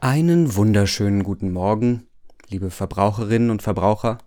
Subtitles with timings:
[0.00, 2.06] Einen wunderschönen guten Morgen,
[2.48, 4.18] liebe Verbraucherinnen und Verbraucher.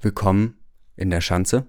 [0.00, 0.56] Willkommen
[0.96, 1.66] in der Schanze.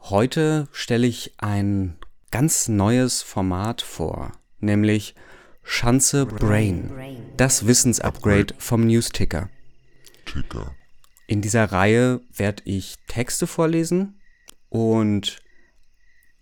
[0.00, 1.96] Heute stelle ich ein
[2.32, 5.14] ganz neues Format vor, nämlich
[5.62, 6.90] Schanze Brain,
[7.36, 9.48] das Wissensupgrade vom Newsticker.
[10.24, 10.74] Ticker.
[11.28, 14.20] In dieser Reihe werde ich Texte vorlesen
[14.70, 15.38] und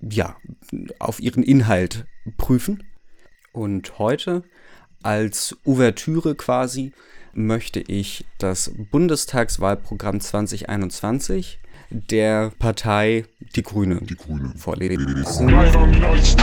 [0.01, 0.39] ja,
[0.99, 2.07] auf ihren Inhalt
[2.39, 2.83] prüfen.
[3.53, 4.43] Und heute
[5.03, 6.93] als Ouvertüre quasi
[7.33, 11.59] möchte ich das Bundestagswahlprogramm 2021
[11.91, 13.25] der Partei
[13.57, 14.53] Die Grüne, Die Grüne.
[14.57, 15.49] vorlesen.
[15.49, 16.37] Right on nice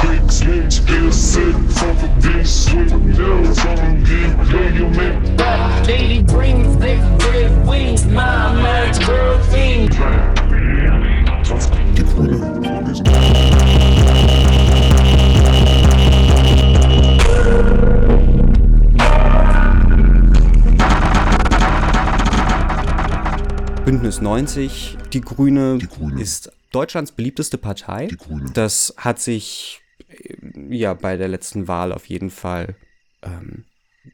[23.88, 26.22] Bündnis 90, Die Grüne, Die Grüne.
[26.22, 28.08] ist Deutschlands beliebteste Partei.
[28.08, 28.52] Die Grüne.
[28.54, 30.36] Das hat sich äh,
[30.76, 32.76] ja bei der letzten Wahl auf jeden Fall
[33.22, 33.64] ähm,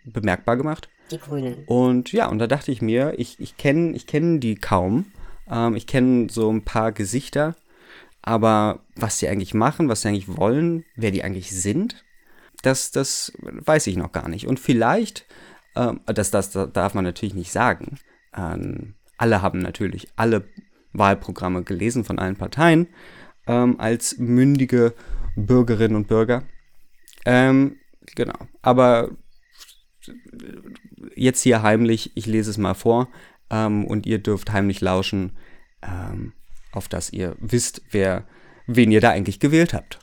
[0.06, 0.90] bemerkbar gemacht.
[1.10, 1.64] Die Grünen.
[1.66, 5.08] Und ja, und da dachte ich mir, ich, ich kenne ich kenn die kaum.
[5.50, 7.56] Ähm, ich kenne so ein paar Gesichter,
[8.22, 12.06] aber was sie eigentlich machen, was sie eigentlich wollen, wer die eigentlich sind,
[12.62, 14.46] das, das weiß ich noch gar nicht.
[14.46, 15.26] Und vielleicht,
[15.76, 17.98] ähm, das, das, das darf man natürlich nicht sagen.
[18.38, 20.44] Ähm, alle haben natürlich alle
[20.92, 22.88] Wahlprogramme gelesen von allen Parteien
[23.48, 24.94] ähm, als mündige
[25.38, 26.44] Bürgerinnen und Bürger.
[27.24, 27.78] Ähm,
[28.16, 28.36] genau.
[28.62, 29.12] Aber
[31.16, 33.08] jetzt hier heimlich, ich lese es mal vor
[33.50, 35.38] ähm, und ihr dürft heimlich lauschen,
[35.82, 36.34] ähm,
[36.74, 38.28] auf dass ihr wisst, wer,
[38.68, 40.00] wen ihr da eigentlich gewählt habt.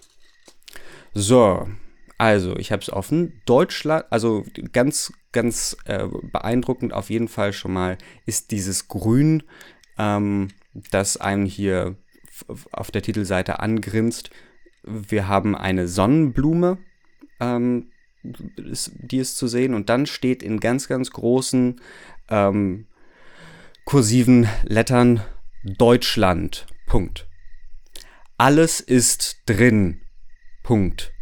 [1.12, 1.68] So,
[2.16, 3.42] also ich habe es offen.
[3.44, 9.42] Deutschland, also ganz, ganz äh, beeindruckend auf jeden Fall schon mal ist dieses Grün,
[9.98, 10.48] ähm,
[10.90, 11.96] das einen hier
[12.72, 14.30] auf der Titelseite angrinst.
[14.82, 16.78] Wir haben eine Sonnenblume,
[17.38, 17.90] ähm,
[18.56, 19.74] ist, die ist zu sehen.
[19.74, 21.80] Und dann steht in ganz, ganz großen
[22.28, 22.86] ähm,
[23.84, 25.22] kursiven Lettern
[25.64, 26.66] Deutschland.
[26.86, 27.28] Punkt.
[28.36, 30.00] Alles ist drin.
[30.62, 31.12] Punkt.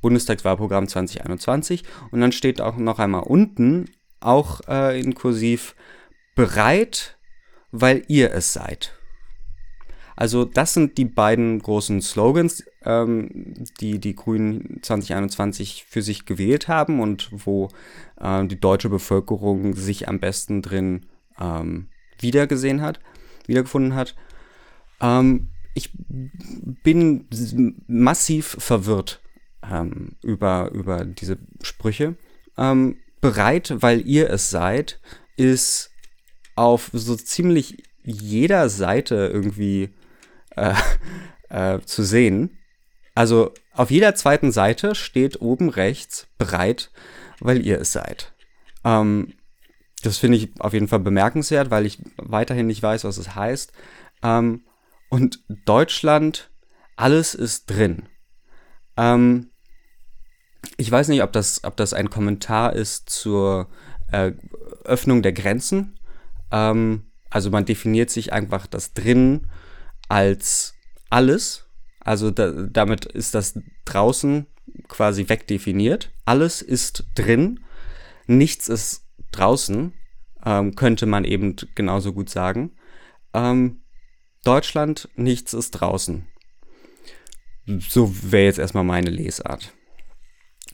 [0.00, 1.82] Bundestagswahlprogramm 2021.
[2.10, 3.90] Und dann steht auch noch einmal unten,
[4.20, 5.74] auch äh, in kursiv,
[6.34, 7.16] bereit,
[7.72, 8.92] weil ihr es seid.
[10.16, 16.68] Also das sind die beiden großen Slogans, ähm, die die Grünen 2021 für sich gewählt
[16.68, 17.68] haben und wo
[18.18, 21.06] äh, die deutsche Bevölkerung sich am besten drin
[21.38, 22.98] ähm, wiedergesehen hat,
[23.46, 24.16] wiedergefunden hat.
[25.02, 25.90] Ähm, ich
[26.82, 27.26] bin
[27.86, 29.20] massiv verwirrt
[29.62, 32.16] ähm, über, über diese Sprüche.
[32.56, 35.00] Ähm, bereit, weil ihr es seid,
[35.36, 35.90] ist
[36.54, 39.90] auf so ziemlich jeder Seite irgendwie
[40.54, 40.74] äh,
[41.48, 42.58] äh, zu sehen.
[43.14, 46.90] Also auf jeder zweiten Seite steht oben rechts bereit,
[47.40, 48.32] weil ihr es seid.
[48.84, 49.34] Ähm,
[50.02, 53.72] das finde ich auf jeden Fall bemerkenswert, weil ich weiterhin nicht weiß, was es heißt.
[54.22, 54.64] Ähm,
[55.08, 56.50] und Deutschland,
[56.96, 58.08] alles ist drin.
[58.96, 59.50] Ähm,
[60.76, 63.68] ich weiß nicht, ob das, ob das ein Kommentar ist zur
[64.10, 64.32] äh,
[64.84, 65.98] Öffnung der Grenzen.
[66.50, 69.48] Ähm, also man definiert sich einfach das drin
[70.08, 70.74] als
[71.10, 71.66] alles.
[72.00, 74.46] Also da, damit ist das draußen
[74.88, 76.12] quasi wegdefiniert.
[76.24, 77.60] Alles ist drin,
[78.26, 79.92] nichts ist draußen,
[80.44, 82.72] ähm, könnte man eben genauso gut sagen.
[83.34, 83.82] Ähm,
[84.44, 86.28] Deutschland, nichts ist draußen.
[87.66, 89.72] So wäre jetzt erstmal meine Lesart.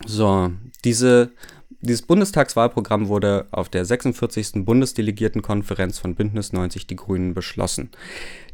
[0.06, 0.53] So,
[0.84, 1.32] diese,
[1.80, 4.64] dieses Bundestagswahlprogramm wurde auf der 46.
[4.64, 7.91] Bundesdelegiertenkonferenz von Bündnis 90 Die Grünen beschlossen,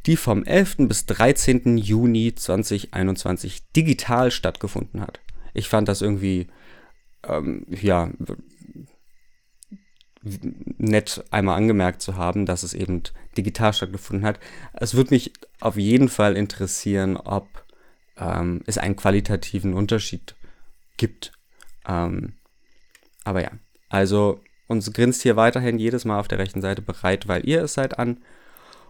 [0.07, 0.77] die vom 11.
[0.89, 1.79] bis 13.
[1.79, 5.21] Juni 2021 digital stattgefunden hat.
[5.55, 6.49] Ich fand das irgendwie,
[7.27, 8.11] ähm, ja,
[10.79, 13.03] nett einmal angemerkt zu haben, dass es eben
[13.37, 14.39] digital stattgefunden hat.
[14.75, 17.65] Es würde mich auf jeden Fall interessieren, ob
[18.19, 20.35] ähm, es einen qualitativen Unterschied
[20.97, 21.33] gibt.
[21.87, 22.35] Ähm,
[23.25, 23.51] aber ja,
[23.89, 27.75] also uns grinst hier weiterhin jedes Mal auf der rechten Seite bereit, weil ihr es
[27.75, 28.19] seid an.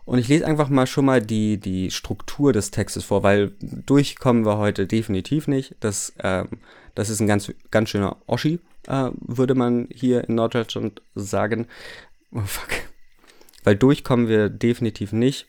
[0.04, 4.46] Und ich lese einfach mal schon mal die, die Struktur des Textes vor, weil durchkommen
[4.46, 5.76] wir heute definitiv nicht.
[5.80, 6.48] Das, ähm,
[6.94, 11.66] das ist ein ganz, ganz schöner Oschi, äh, würde man hier in Norddeutschland sagen.
[12.32, 12.70] Oh fuck.
[13.64, 15.46] Weil durchkommen wir definitiv nicht.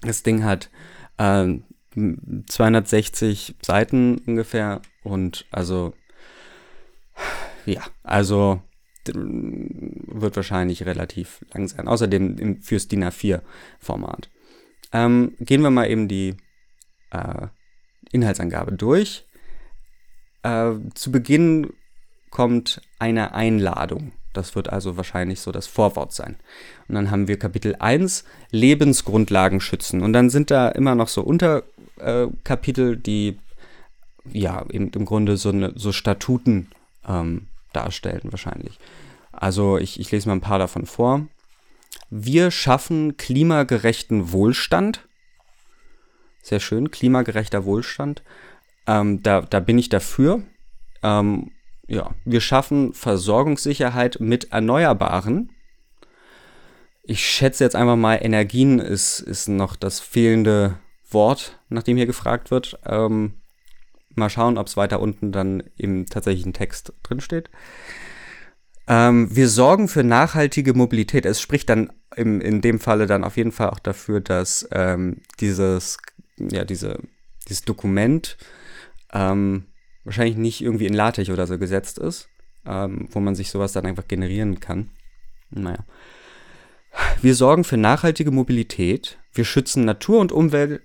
[0.00, 0.70] Das Ding hat
[1.18, 1.64] ähm,
[2.46, 5.94] 260 Seiten ungefähr und also
[7.64, 8.60] ja, also
[9.14, 11.88] wird wahrscheinlich relativ lang sein.
[11.88, 14.30] Außerdem fürs DIN A4-Format.
[14.92, 16.36] Ähm, gehen wir mal eben die
[17.10, 17.46] äh,
[18.10, 19.26] Inhaltsangabe durch.
[20.42, 21.72] Äh, zu Beginn
[22.30, 24.12] kommt eine Einladung.
[24.32, 26.36] Das wird also wahrscheinlich so das Vorwort sein.
[26.88, 30.02] Und dann haben wir Kapitel 1, Lebensgrundlagen schützen.
[30.02, 33.38] Und dann sind da immer noch so Unterkapitel, äh, Kapitel, die
[34.32, 36.68] ja eben im Grunde so, eine, so Statuten
[37.06, 38.78] ähm, darstellen wahrscheinlich.
[39.32, 41.26] Also ich, ich lese mal ein paar davon vor.
[42.10, 45.06] Wir schaffen klimagerechten Wohlstand.
[46.42, 48.22] Sehr schön, klimagerechter Wohlstand.
[48.86, 50.42] Ähm, da, da bin ich dafür.
[51.02, 51.50] Ähm,
[51.88, 55.50] ja, wir schaffen Versorgungssicherheit mit Erneuerbaren.
[57.02, 60.78] Ich schätze jetzt einfach mal, Energien ist, ist noch das fehlende
[61.16, 62.78] Wort, nach dem hier gefragt wird.
[62.84, 63.40] Ähm,
[64.14, 67.48] mal schauen, ob es weiter unten dann im tatsächlichen Text drinsteht.
[68.86, 71.24] Ähm, wir sorgen für nachhaltige Mobilität.
[71.24, 75.22] Es spricht dann im, in dem Falle dann auf jeden Fall auch dafür, dass ähm,
[75.40, 75.96] dieses,
[76.36, 77.00] ja, diese,
[77.48, 78.36] dieses Dokument
[79.14, 79.64] ähm,
[80.04, 82.28] wahrscheinlich nicht irgendwie in LaTeX oder so gesetzt ist,
[82.66, 84.90] ähm, wo man sich sowas dann einfach generieren kann.
[85.50, 85.84] Naja.
[87.20, 89.18] Wir sorgen für nachhaltige Mobilität.
[89.36, 90.80] Wir schützen Natur und Umwelt.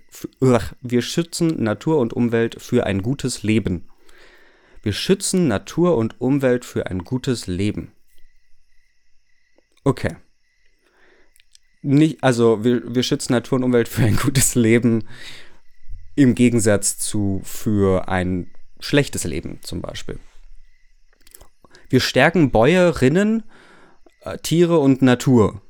[0.82, 3.88] Wir schützen Natur und Umwelt für ein gutes Leben.
[4.82, 7.92] Wir schützen Natur und Umwelt für ein gutes Leben.
[9.84, 10.16] Okay.
[11.80, 15.08] Nicht, also wir, wir schützen Natur und Umwelt für ein gutes Leben
[16.14, 18.50] im Gegensatz zu für ein
[18.80, 20.18] schlechtes Leben zum Beispiel.
[21.88, 23.44] Wir stärken Bäuerinnen,
[24.20, 25.62] äh, Tiere und Natur.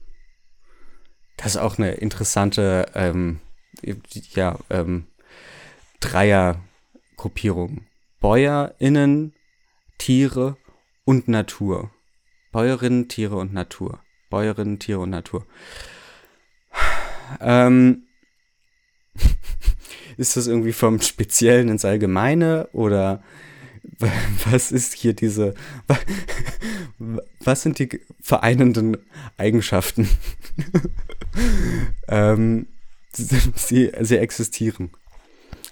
[1.36, 3.40] Das ist auch eine interessante ähm,
[4.34, 5.06] ja, ähm,
[6.00, 7.86] Dreiergruppierung.
[8.20, 9.34] BäuerInnen,
[9.98, 10.56] Tiere
[11.04, 11.90] und Natur.
[12.52, 14.00] Bäuerinnen, Tiere und Natur.
[14.30, 15.46] Bäuerinnen, Tiere und Natur.
[17.40, 18.04] Ähm,
[20.16, 23.22] ist das irgendwie vom Speziellen ins Allgemeine oder
[24.50, 25.54] was ist hier diese,
[27.40, 28.96] was sind die vereinenden
[29.36, 30.08] Eigenschaften?
[32.08, 32.66] Ähm,
[33.12, 34.90] sie, sie existieren.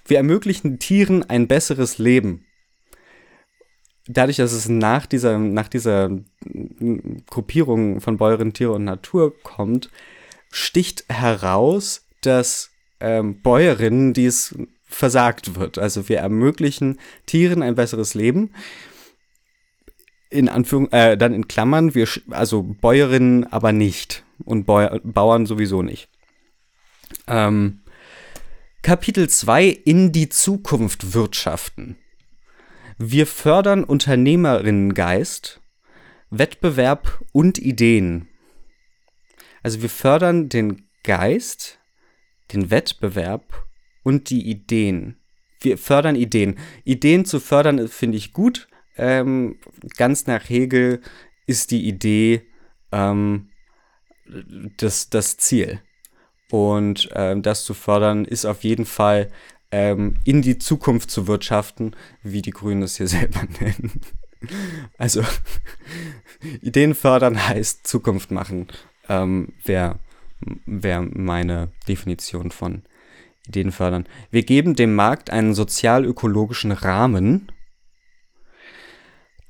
[0.07, 2.45] Wir ermöglichen Tieren ein besseres Leben.
[4.07, 6.11] Dadurch, dass es nach dieser, nach dieser
[7.29, 9.91] Gruppierung von Bäuerinnen, Tiere und Natur kommt,
[10.51, 15.79] sticht heraus, dass ähm, Bäuerinnen dies versagt wird.
[15.79, 18.51] Also wir ermöglichen Tieren ein besseres Leben.
[20.31, 25.83] In Anführung, äh, dann in Klammern, wir, also Bäuerinnen aber nicht und Bäu Bauern sowieso
[25.83, 26.09] nicht.
[27.27, 27.83] Ähm,
[28.83, 31.97] Kapitel 2 in die Zukunft wirtschaften.
[32.97, 35.61] Wir fördern Unternehmerinnengeist,
[36.31, 38.29] Wettbewerb und Ideen.
[39.63, 41.79] Also wir fördern den Geist,
[42.53, 43.67] den Wettbewerb
[44.03, 45.17] und die Ideen.
[45.61, 46.59] Wir fördern Ideen.
[46.85, 48.69] Ideen zu fördern finde ich gut.
[48.97, 49.59] Ähm,
[49.97, 51.01] ganz nach Hegel
[51.47, 52.43] ist die Idee
[52.93, 53.51] ähm,
[54.77, 55.81] das, das Ziel.
[56.51, 59.31] Und ähm, das zu fördern ist auf jeden Fall
[59.71, 64.01] ähm, in die Zukunft zu wirtschaften, wie die Grünen es hier selber nennen.
[64.99, 65.23] Also
[66.63, 68.69] Ideen fördern heißt Zukunft machen.
[69.09, 69.99] Ähm, Wäre
[70.67, 72.83] wär meine Definition von
[73.47, 74.07] Ideen fördern.
[74.31, 77.53] Wir geben dem Markt einen sozial-ökologischen Rahmen.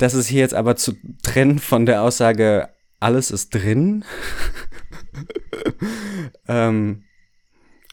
[0.01, 4.03] Das ist hier jetzt aber zu trennen von der Aussage, alles ist drin.
[6.49, 7.05] ähm,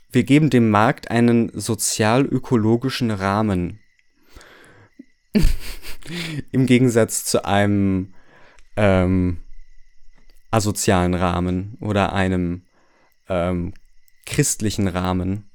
[0.09, 3.81] wir geben dem Markt einen sozial-ökologischen Rahmen.
[6.53, 8.13] Im Gegensatz zu einem
[8.77, 9.41] ähm,
[10.49, 12.61] asozialen Rahmen oder einem
[13.27, 13.73] ähm,
[14.25, 15.49] christlichen Rahmen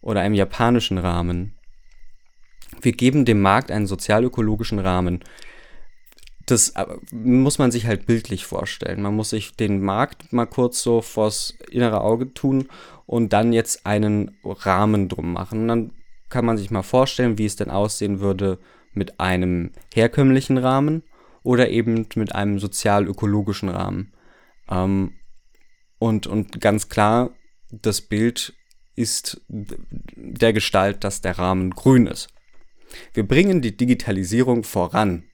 [0.00, 1.54] oder einem japanischen Rahmen.
[2.80, 5.22] Wir geben dem Markt einen sozial-ökologischen Rahmen.
[6.46, 9.02] Das äh, muss man sich halt bildlich vorstellen.
[9.02, 12.68] Man muss sich den Markt mal kurz so vors innere Auge tun
[13.06, 15.62] und dann jetzt einen Rahmen drum machen.
[15.62, 15.92] Und dann
[16.28, 18.58] kann man sich mal vorstellen, wie es denn aussehen würde
[18.94, 21.02] mit einem herkömmlichen Rahmen
[21.42, 24.12] oder eben mit einem sozial-ökologischen Rahmen.
[24.70, 25.14] Ähm,
[25.98, 27.30] und, und ganz klar,
[27.70, 28.54] das Bild
[28.94, 32.28] ist der Gestalt, dass der Rahmen grün ist.
[33.14, 35.24] Wir bringen die Digitalisierung voran.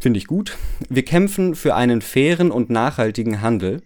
[0.00, 0.56] Finde ich gut.
[0.88, 3.82] Wir kämpfen für einen fairen und nachhaltigen Handel.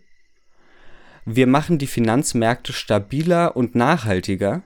[1.26, 4.62] Wir machen die Finanzmärkte stabiler und nachhaltiger.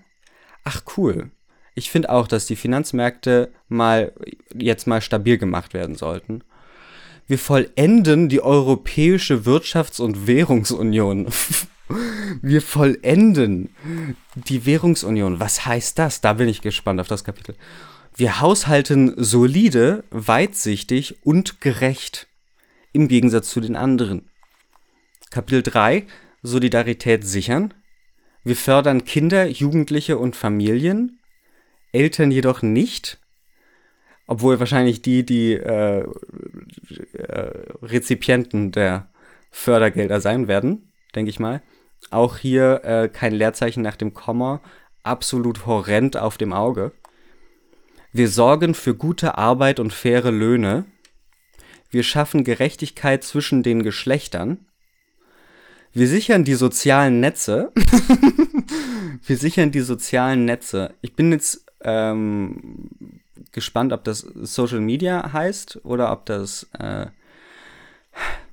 [0.64, 1.30] Ach cool.
[1.74, 4.12] ich finde auch, dass die Finanzmärkte mal
[4.54, 6.42] jetzt mal stabil gemacht werden sollten.
[7.28, 11.28] Wir vollenden die Europäische Wirtschafts- und Währungsunion.
[12.42, 13.70] Wir vollenden
[14.34, 15.40] die Währungsunion.
[15.40, 16.20] Was heißt das?
[16.20, 17.54] Da bin ich gespannt auf das Kapitel.
[18.18, 22.26] Wir haushalten solide, weitsichtig und gerecht.
[22.92, 24.28] Im Gegensatz zu den anderen.
[25.30, 26.04] Kapitel 3.
[26.42, 27.74] Solidarität sichern.
[28.42, 31.20] Wir fördern Kinder, Jugendliche und Familien.
[31.92, 33.20] Eltern jedoch nicht.
[34.26, 36.04] Obwohl wahrscheinlich die, die äh,
[37.12, 39.10] äh, Rezipienten der
[39.52, 41.62] Fördergelder sein werden, denke ich mal.
[42.10, 44.60] Auch hier äh, kein Leerzeichen nach dem Komma.
[45.04, 46.90] Absolut horrend auf dem Auge.
[48.12, 50.86] Wir sorgen für gute Arbeit und faire Löhne.
[51.90, 54.66] Wir schaffen Gerechtigkeit zwischen den Geschlechtern.
[55.92, 57.72] Wir sichern die sozialen Netze.
[59.24, 60.94] Wir sichern die sozialen Netze.
[61.00, 62.90] Ich bin jetzt ähm,
[63.52, 67.06] gespannt, ob das Social Media heißt oder ob das äh,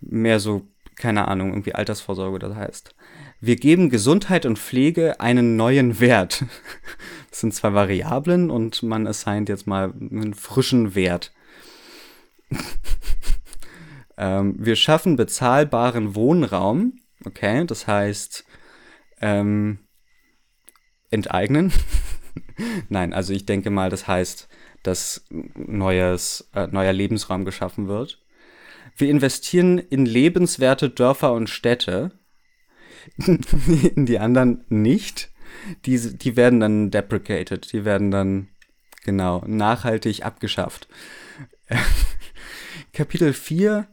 [0.02, 2.96] mehr so, keine Ahnung, irgendwie Altersvorsorge das heißt.
[3.42, 6.46] Wir geben Gesundheit und Pflege einen neuen Wert.
[7.36, 11.34] Das sind zwei Variablen und man assignt jetzt mal einen frischen Wert.
[14.18, 17.02] ähm, wir schaffen bezahlbaren Wohnraum.
[17.26, 18.46] Okay, das heißt
[19.20, 19.80] ähm,
[21.10, 21.74] enteignen.
[22.88, 24.48] Nein, also ich denke mal, das heißt,
[24.84, 25.26] dass
[25.56, 28.24] neues, äh, neuer Lebensraum geschaffen wird.
[28.96, 32.18] Wir investieren in lebenswerte Dörfer und Städte.
[33.18, 35.35] in die anderen nicht.
[35.86, 38.50] Die, die werden dann deprecated, die werden dann,
[39.04, 40.90] genau, nachhaltig abgeschafft.
[42.94, 43.88] Kapitel 4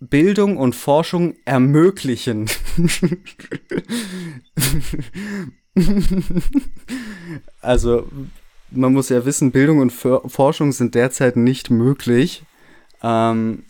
[0.00, 2.50] Bildung und Forschung ermöglichen.
[7.60, 8.08] also,
[8.72, 12.42] man muss ja wissen, Bildung und For Forschung sind derzeit nicht möglich.
[13.00, 13.62] Ähm,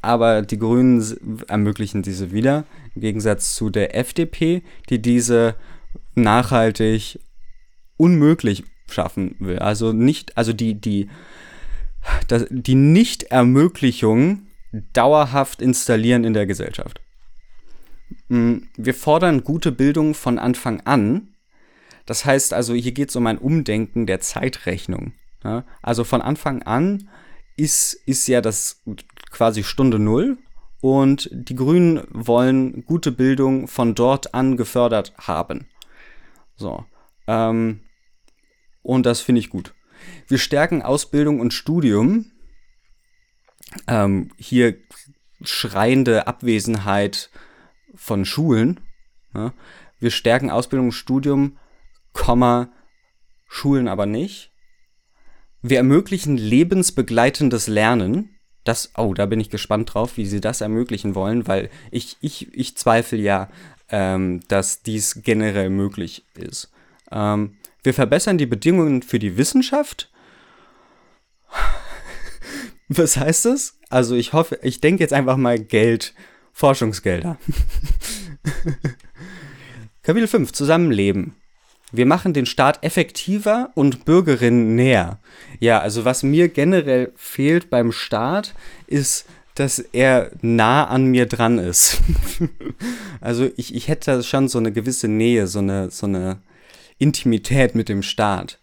[0.00, 5.56] aber die Grünen ermöglichen diese wieder, im Gegensatz zu der FDP, die diese
[6.14, 7.18] nachhaltig
[7.96, 9.58] unmöglich schaffen will.
[9.58, 11.08] Also nicht, also die, die,
[12.28, 14.46] das, die Nichtermöglichung
[14.92, 17.00] dauerhaft installieren in der Gesellschaft.
[18.28, 21.34] Mm, Wir fordern gute Bildung von Anfang an.
[22.06, 25.12] Das heißt also, hier geht es um ein Umdenken der Zeitrechnung.
[25.44, 25.64] Ja?
[25.82, 27.08] Also von Anfang an
[27.56, 28.82] ist, ist ja das
[29.30, 30.38] quasi Stunde Null
[30.80, 35.66] und die Grünen wollen gute Bildung von dort an gefördert haben.
[36.60, 36.84] So.
[37.26, 37.80] Ähm,
[38.82, 39.74] und das finde ich gut.
[40.28, 42.26] Wir stärken Ausbildung und Studium.
[43.86, 44.76] Ähm, hier
[45.42, 47.30] schreiende Abwesenheit
[47.94, 48.80] von Schulen.
[49.34, 49.54] Ja.
[49.98, 51.58] Wir stärken Ausbildung und Studium,
[52.12, 52.70] Komma,
[53.48, 54.52] Schulen aber nicht.
[55.62, 58.36] Wir ermöglichen lebensbegleitendes Lernen.
[58.64, 62.52] Das, oh, da bin ich gespannt drauf, wie sie das ermöglichen wollen, weil ich, ich,
[62.52, 63.48] ich zweifle ja,
[63.90, 66.70] ähm, dass dies generell möglich ist.
[67.10, 70.10] Ähm, wir verbessern die Bedingungen für die Wissenschaft.
[72.88, 73.78] Was heißt das?
[73.88, 76.14] Also ich hoffe, ich denke jetzt einfach mal Geld,
[76.52, 77.38] Forschungsgelder.
[80.02, 81.34] Kapitel 5, Zusammenleben.
[81.92, 85.18] Wir machen den Staat effektiver und Bürgerinnen näher.
[85.58, 88.54] Ja, also was mir generell fehlt beim Staat,
[88.86, 89.26] ist,
[89.60, 92.00] dass er nah an mir dran ist.
[93.20, 96.40] also ich, ich hätte schon so eine gewisse Nähe, so eine, so eine
[96.96, 98.58] Intimität mit dem Staat.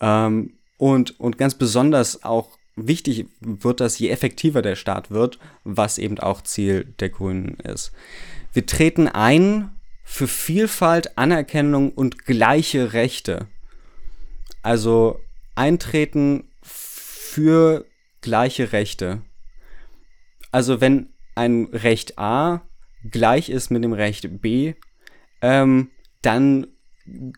[0.00, 5.98] Ähm, und, und ganz besonders auch wichtig wird das, je effektiver der Staat wird, was
[5.98, 7.90] eben auch Ziel der Grünen ist.
[8.52, 9.72] Wir treten ein
[10.04, 13.48] für Vielfalt, Anerkennung und gleiche Rechte.
[14.62, 15.18] Also
[15.56, 17.84] eintreten für
[18.20, 19.22] gleiche Rechte.
[20.50, 22.62] Also wenn ein Recht A
[23.10, 24.74] gleich ist mit dem Recht B,
[25.40, 25.90] ähm,
[26.22, 26.66] dann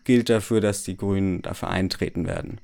[0.03, 2.59] gilt dafür, dass die Grünen dafür eintreten werden.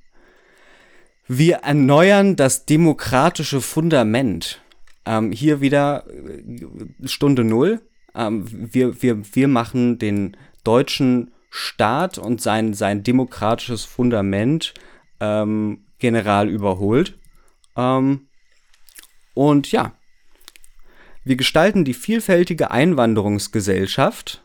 [1.28, 4.62] Wir erneuern das demokratische Fundament.
[5.06, 7.82] Ähm, hier wieder äh, Stunde Null.
[8.16, 14.74] Ähm, wir, wir, wir machen den deutschen Staat und sein, sein demokratisches Fundament
[15.20, 17.18] ähm, general überholt.
[17.76, 18.28] Ähm,
[19.34, 19.94] und ja,
[21.28, 24.44] wir gestalten die vielfältige Einwanderungsgesellschaft.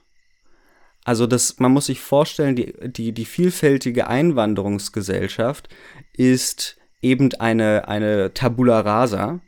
[1.05, 5.69] Also das, man muss sich vorstellen, die, die, die vielfältige Einwanderungsgesellschaft
[6.13, 9.41] ist eben eine, eine Tabula rasa,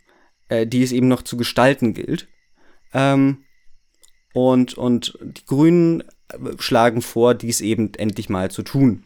[0.49, 2.29] äh, die es eben noch zu gestalten gilt.
[2.93, 3.45] Ähm,
[4.33, 6.03] und, und die Grünen
[6.59, 9.05] schlagen vor, dies eben endlich mal zu tun.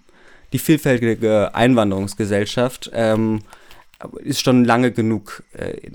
[0.52, 3.42] die vielfältige Einwanderungsgesellschaft ähm,
[4.20, 5.90] ist schon lange genug äh,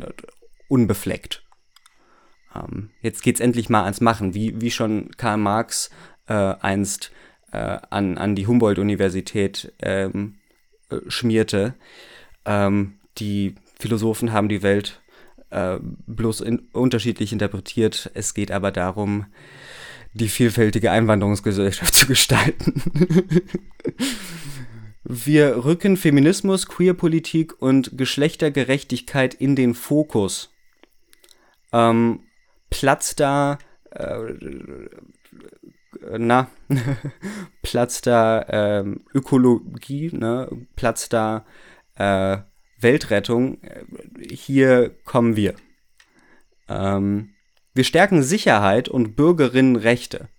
[0.67, 1.42] unbefleckt.
[2.55, 5.89] Ähm, jetzt geht's endlich mal ans Machen, wie, wie schon Karl Marx
[6.27, 7.11] äh, einst
[7.51, 10.35] äh, an, an die Humboldt-Universität ähm,
[10.89, 11.75] äh, schmierte.
[12.45, 15.01] Ähm, die Philosophen haben die Welt
[15.49, 18.11] äh, bloß in, unterschiedlich interpretiert.
[18.13, 19.25] Es geht aber darum,
[20.13, 22.81] die vielfältige Einwanderungsgesellschaft zu gestalten.
[25.03, 30.49] Wir rücken Feminismus, Queerpolitik und Geschlechtergerechtigkeit in den Fokus.
[31.73, 32.21] Ähm,
[32.73, 33.59] Platz da,
[33.91, 34.33] äh,
[36.17, 36.49] na,
[37.61, 41.45] Platz da ähm, Ökologie, ne, Platz da
[41.95, 42.37] äh,
[42.79, 43.59] Weltrettung.
[44.27, 45.53] Hier kommen wir.
[46.67, 47.35] Ähm,
[47.75, 50.29] wir stärken Sicherheit und Bürgerinnenrechte.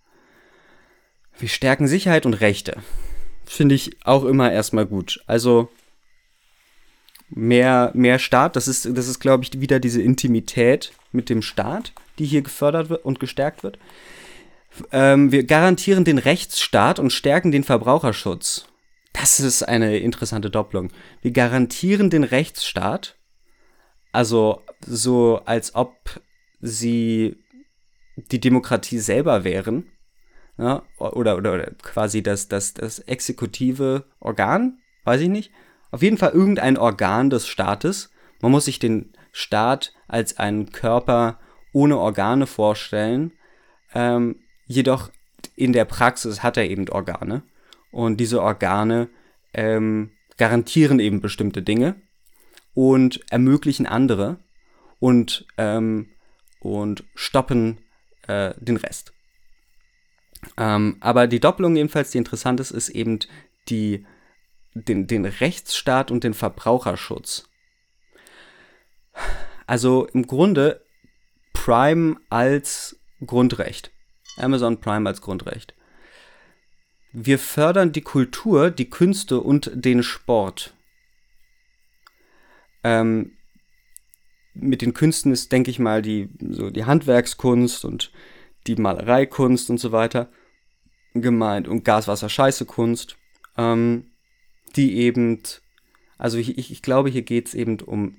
[1.39, 2.83] Wir stärken Sicherheit und Rechte.
[3.45, 5.23] Finde ich auch immer erstmal gut.
[5.29, 5.69] Also
[7.29, 11.93] mehr, mehr Staat, das ist, das ist, glaube ich, wieder diese Intimität mit dem Staat,
[12.19, 13.79] die hier gefördert wird und gestärkt wird.
[14.93, 18.67] Ähm, wir garantieren den Rechtsstaat und stärken den Verbraucherschutz.
[19.13, 20.91] Das ist eine interessante Doppelung.
[21.23, 23.17] Wir garantieren den Rechtsstaat,
[24.13, 26.21] also so als ob
[26.61, 27.37] sie
[28.17, 29.91] die Demokratie selber wären,
[30.59, 35.53] ja, oder, oder, oder quasi das, das, das exekutive Organ, weiß ich nicht.
[35.91, 38.11] Auf jeden Fall irgendein Organ des Staates.
[38.41, 41.39] Man muss sich den Staat als einen Körper
[41.75, 43.33] ohne Organe vorstellen.
[43.95, 45.11] Ähm, jedoch
[45.57, 47.43] in der Praxis hat er eben Organe.
[47.91, 49.11] Und diese Organe
[49.53, 51.97] ähm, garantieren eben bestimmte Dinge
[52.73, 54.39] und ermöglichen andere
[54.99, 56.09] und, ähm,
[56.61, 57.79] und stoppen
[58.27, 59.13] äh, den Rest.
[60.57, 63.19] Ähm, aber die Doppelung jedenfalls, die interessant ist, ist eben
[63.69, 64.07] die,
[64.75, 67.49] den, den Rechtsstaat und den Verbraucherschutz.
[69.67, 70.84] Also im Grunde
[71.55, 73.91] Prime als Grundrecht.
[74.37, 75.75] Amazon Prime als Grundrecht.
[77.13, 80.75] Wir fördern die Kultur, die Künste und den Sport.
[82.83, 83.33] Ähm,
[84.53, 88.13] mit den Künsten ist, denke ich mal, die, so die Handwerkskunst und
[88.67, 90.31] die Malereikunst und so weiter
[91.15, 93.17] gemeint und Gas-Wasser-Scheiße-Kunst,
[93.57, 94.11] ähm,
[94.77, 95.41] die eben,
[96.19, 98.17] also ich, ich glaube, hier geht es eben um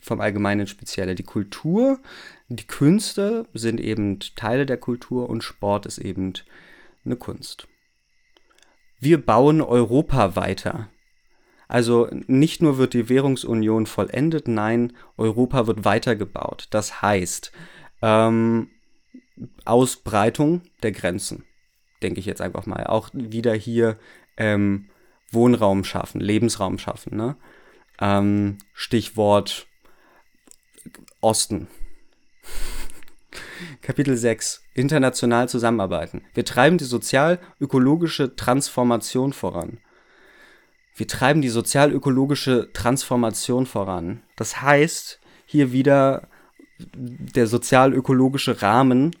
[0.00, 1.14] vom Allgemeinen Spezielle.
[1.14, 2.00] Die Kultur,
[2.48, 6.32] die Künste sind eben Teile der Kultur und Sport ist eben
[7.04, 7.68] eine Kunst.
[9.00, 10.88] Wir bauen Europa weiter.
[11.68, 16.66] Also nicht nur wird die Währungsunion vollendet, nein, Europa wird weitergebaut.
[16.70, 17.52] Das heißt,
[18.00, 18.70] ähm,
[19.64, 21.44] Ausbreitung der Grenzen,
[22.02, 22.86] denke ich jetzt einfach mal.
[22.86, 23.98] Auch wieder hier
[24.38, 24.88] ähm,
[25.30, 27.16] Wohnraum schaffen, Lebensraum schaffen.
[27.16, 27.36] Ne?
[28.00, 29.66] Ähm, Stichwort
[31.20, 31.68] Osten.
[33.82, 34.62] Kapitel 6.
[34.74, 36.22] International zusammenarbeiten.
[36.34, 39.78] Wir treiben die sozial-ökologische Transformation voran.
[40.94, 44.22] Wir treiben die sozial-ökologische Transformation voran.
[44.36, 46.28] Das heißt, hier wieder
[46.78, 49.14] der sozial-ökologische Rahmen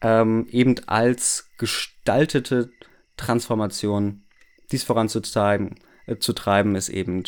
[0.00, 2.70] ähm, eben als gestaltete
[3.16, 4.23] Transformation
[4.72, 7.24] dies voranzutreiben, äh, zu treiben, ist eben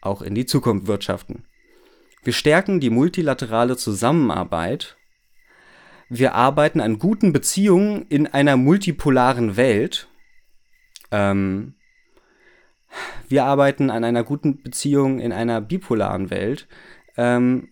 [0.00, 1.44] auch in die Zukunft wirtschaften.
[2.22, 4.96] Wir stärken die multilaterale Zusammenarbeit.
[6.08, 10.08] Wir arbeiten an guten Beziehungen in einer multipolaren Welt.
[11.10, 11.74] Ähm,
[13.28, 16.66] wir arbeiten an einer guten Beziehung in einer bipolaren Welt.
[17.16, 17.68] Ähm,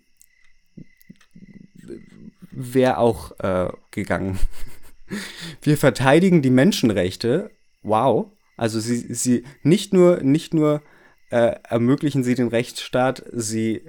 [2.50, 4.38] wäre auch äh, gegangen.
[5.62, 7.50] Wir verteidigen die Menschenrechte.
[7.83, 8.33] Wow.
[8.58, 10.82] Also sie, sie nicht nur, nicht nur
[11.30, 13.82] äh, ermöglichen sie den Rechtsstaat, sie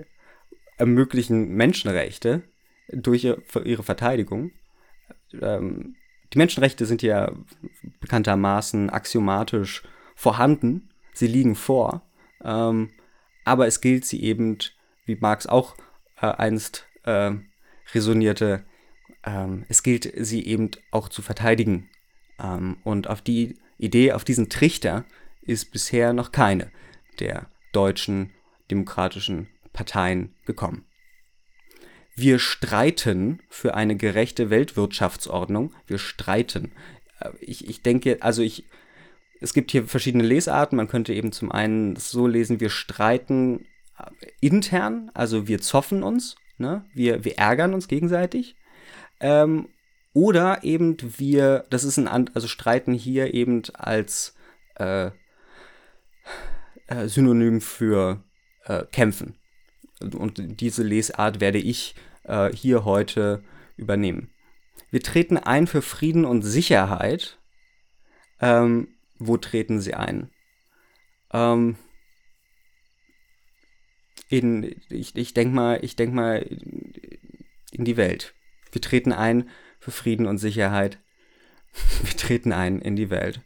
[0.78, 2.44] ermöglichen Menschenrechte
[2.92, 4.52] durch ihre Verteidigung.
[5.42, 5.96] Ähm,
[6.34, 7.32] die Menschenrechte sind ja
[8.00, 9.84] bekanntermaßen axiomatisch
[10.16, 10.90] vorhanden.
[11.14, 12.04] Sie liegen vor.
[12.44, 12.92] Ähm,
[13.46, 14.58] aber es gilt sie eben,
[15.06, 15.76] wie Marx auch
[16.22, 17.32] äh, einst äh,
[17.94, 18.64] resonierte,
[19.26, 21.90] ähm, es gilt sie eben auch zu verteidigen.
[22.40, 25.06] Ähm, und auf die Idee, auf diesen Trichter
[25.42, 26.72] ist bisher noch keine
[27.20, 28.32] der deutschen
[28.70, 30.86] demokratischen Parteien gekommen.
[32.16, 35.74] Wir streiten für eine gerechte Weltwirtschaftsordnung.
[35.88, 36.72] Wir streiten.
[37.20, 38.66] Äh, ich, ich denke, also ich,
[39.42, 40.76] es gibt hier verschiedene Lesarten.
[40.76, 43.66] Man könnte eben zum einen so lesen, wir streiten
[43.98, 44.12] äh,
[44.42, 46.84] intern, also wir zoffen uns Ne?
[46.94, 48.56] Wir, wir ärgern uns gegenseitig.
[49.22, 49.70] Ähm,
[50.14, 54.36] oder eben wir, das ist ein, also streiten hier eben als,
[54.76, 55.12] äh,
[56.90, 58.24] äh, Synonym für
[58.66, 59.36] äh, kämpfen.
[60.00, 63.44] Und diese Lesart werde ich äh, hier heute
[63.78, 64.32] übernehmen.
[64.92, 67.38] Wir treten ein für Frieden und Sicherheit.
[68.42, 70.32] Ähm, wo treten sie ein?
[71.32, 71.76] Ähm,
[74.30, 76.40] in, ich, ich denke mal, ich denk mal
[77.72, 78.34] in die Welt.
[78.72, 81.00] Wir treten ein für Frieden und Sicherheit.
[82.04, 83.42] Wir treten ein in die Welt.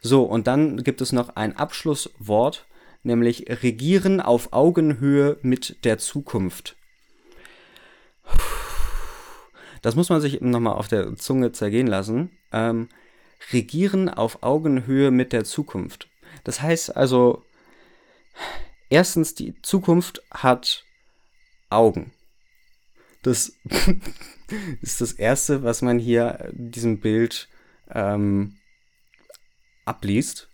[0.00, 2.66] So, und dann gibt es noch ein Abschlusswort,
[3.02, 6.76] nämlich regieren auf Augenhöhe mit der Zukunft.
[9.80, 12.30] Das muss man sich nochmal auf der Zunge zergehen lassen.
[12.52, 12.88] Ähm,
[13.52, 16.08] regieren auf Augenhöhe mit der Zukunft.
[16.42, 17.42] Das heißt also,
[18.88, 20.84] erstens, die Zukunft hat
[21.70, 22.12] Augen.
[23.24, 23.58] Das
[24.82, 27.48] ist das Erste, was man hier in diesem Bild
[27.90, 28.58] ähm,
[29.84, 30.48] abliest.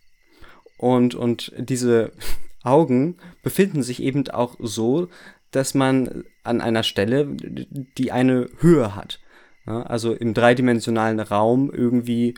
[0.78, 2.12] Und, und diese
[2.62, 5.08] Augen befinden sich eben auch so,
[5.50, 9.20] dass man an einer Stelle, die eine Höhe hat.
[9.66, 12.34] Ja, also im dreidimensionalen Raum irgendwie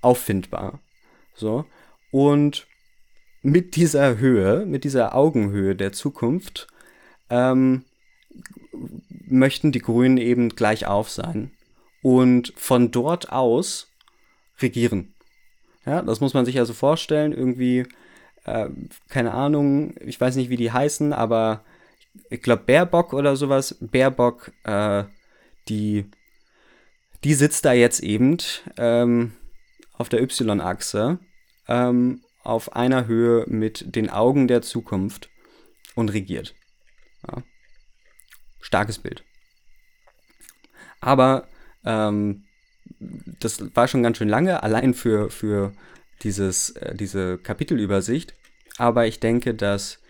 [0.00, 0.80] auffindbar.
[1.34, 1.66] So.
[2.10, 2.66] Und
[3.42, 6.68] mit dieser Höhe, mit dieser Augenhöhe der Zukunft,
[7.30, 7.84] ähm,
[9.30, 11.50] möchten die Grünen eben gleich auf sein
[12.02, 13.92] und von dort aus
[14.60, 15.14] regieren.
[15.86, 17.86] Ja, das muss man sich also vorstellen, irgendwie,
[18.44, 18.68] äh,
[19.08, 21.64] keine Ahnung, ich weiß nicht, wie die heißen, aber
[22.30, 25.04] ich glaube Baerbock oder sowas, Baerbock, äh,
[25.68, 26.06] die,
[27.24, 28.36] die sitzt da jetzt eben
[28.76, 29.32] ähm,
[29.94, 31.18] auf der Y-Achse
[31.68, 35.28] ähm, auf einer Höhe mit den Augen der Zukunft
[35.94, 36.54] und regiert.
[37.26, 37.42] Ja.
[38.60, 39.24] Starkes Bild.
[41.00, 41.48] Aber
[41.84, 42.44] ähm,
[42.98, 45.72] das war schon ganz schön lange, allein für, für
[46.22, 48.34] dieses, äh, diese Kapitelübersicht.
[48.76, 50.00] Aber ich denke, dass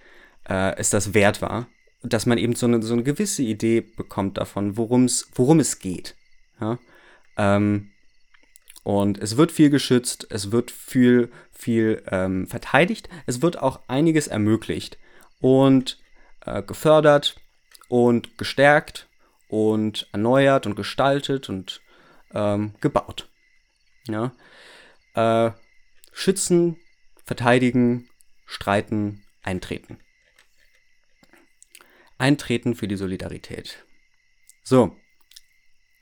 [0.48, 1.68] äh, es das wert war,
[2.02, 6.14] dass man eben so eine, so eine gewisse Idee bekommt davon, worum's, worum es geht.
[6.60, 6.78] Ja?
[7.36, 7.90] Ähm,
[8.84, 14.28] und es wird viel geschützt, es wird viel, viel ähm, verteidigt, es wird auch einiges
[14.28, 14.98] ermöglicht
[15.40, 15.98] und
[16.46, 17.36] äh, gefördert
[17.88, 19.08] und gestärkt
[19.48, 21.80] und erneuert und gestaltet und
[22.32, 23.28] ähm, gebaut.
[24.06, 24.32] Ja?
[25.14, 25.52] Äh,
[26.12, 26.76] schützen,
[27.24, 28.08] verteidigen,
[28.46, 29.98] streiten, eintreten.
[32.18, 33.84] Eintreten für die Solidarität.
[34.62, 34.96] So,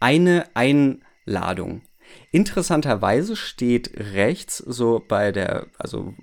[0.00, 1.82] eine Einladung.
[2.30, 6.14] Interessanterweise steht rechts so bei der, also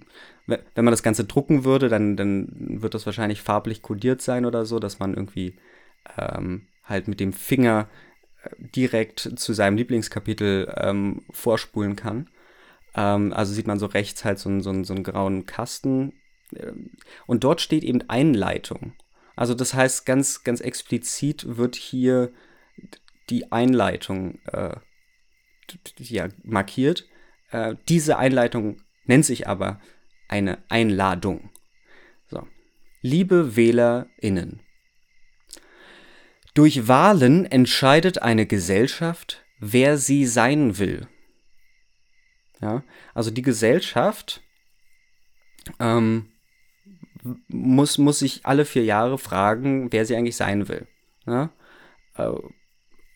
[0.45, 4.65] wenn man das Ganze drucken würde, dann, dann wird das wahrscheinlich farblich kodiert sein oder
[4.65, 5.58] so, dass man irgendwie
[6.17, 7.89] ähm, halt mit dem Finger
[8.43, 12.29] äh, direkt zu seinem Lieblingskapitel ähm, vorspulen kann.
[12.95, 16.13] Ähm, also sieht man so rechts halt so, einen, so, so einen grauen Kasten.
[16.56, 16.91] ähm,
[17.25, 18.93] Und dort steht eben Einleitung.
[19.36, 22.32] Also das heißt, ganz, ganz explizit wird hier
[23.29, 24.75] die Einleitung äh,
[25.97, 27.08] ja, markiert.
[27.49, 29.79] Äh, diese Einleitung nennt sich aber
[30.27, 31.49] eine Einladung.
[32.27, 32.47] So.
[33.01, 34.62] Liebe WählerInnen,
[36.53, 41.07] durch Wahlen entscheidet eine Gesellschaft, wer sie sein will.
[42.62, 42.83] Ja,
[43.13, 44.41] also die Gesellschaft
[45.79, 46.31] ähm,
[47.47, 50.88] muss, muss sich alle vier Jahre fragen, wer sie eigentlich sein will.
[51.25, 51.51] Ja?
[52.17, 52.39] Uh,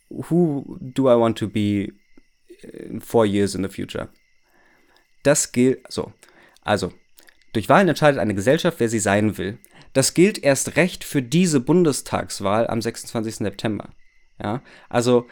[0.10, 1.94] who do I want to be
[2.64, 4.10] in four years in the future?
[5.24, 6.14] Das gilt, so,
[6.68, 6.92] also,
[7.54, 9.58] durch Wahlen entscheidet eine Gesellschaft, wer sie sein will.
[9.94, 13.36] Das gilt erst recht für diese Bundestagswahl am 26.
[13.36, 13.90] September.
[14.44, 15.26] Ja, also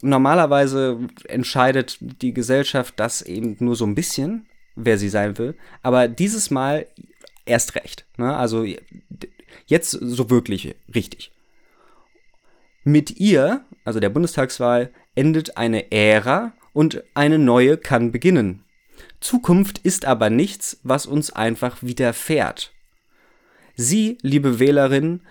[0.00, 5.56] normalerweise entscheidet die Gesellschaft das eben nur so ein bisschen, wer sie sein will.
[5.82, 6.86] Aber dieses Mal
[7.44, 8.06] erst recht.
[8.16, 8.34] Ne?
[8.34, 8.64] Also
[9.66, 11.32] jetzt so wirklich richtig.
[12.84, 18.63] Mit ihr, also der Bundestagswahl, endet eine Ära und eine neue kann beginnen.
[19.20, 22.72] Zukunft ist aber nichts, was uns einfach widerfährt.
[23.76, 25.22] Sie, liebe Wählerinnen,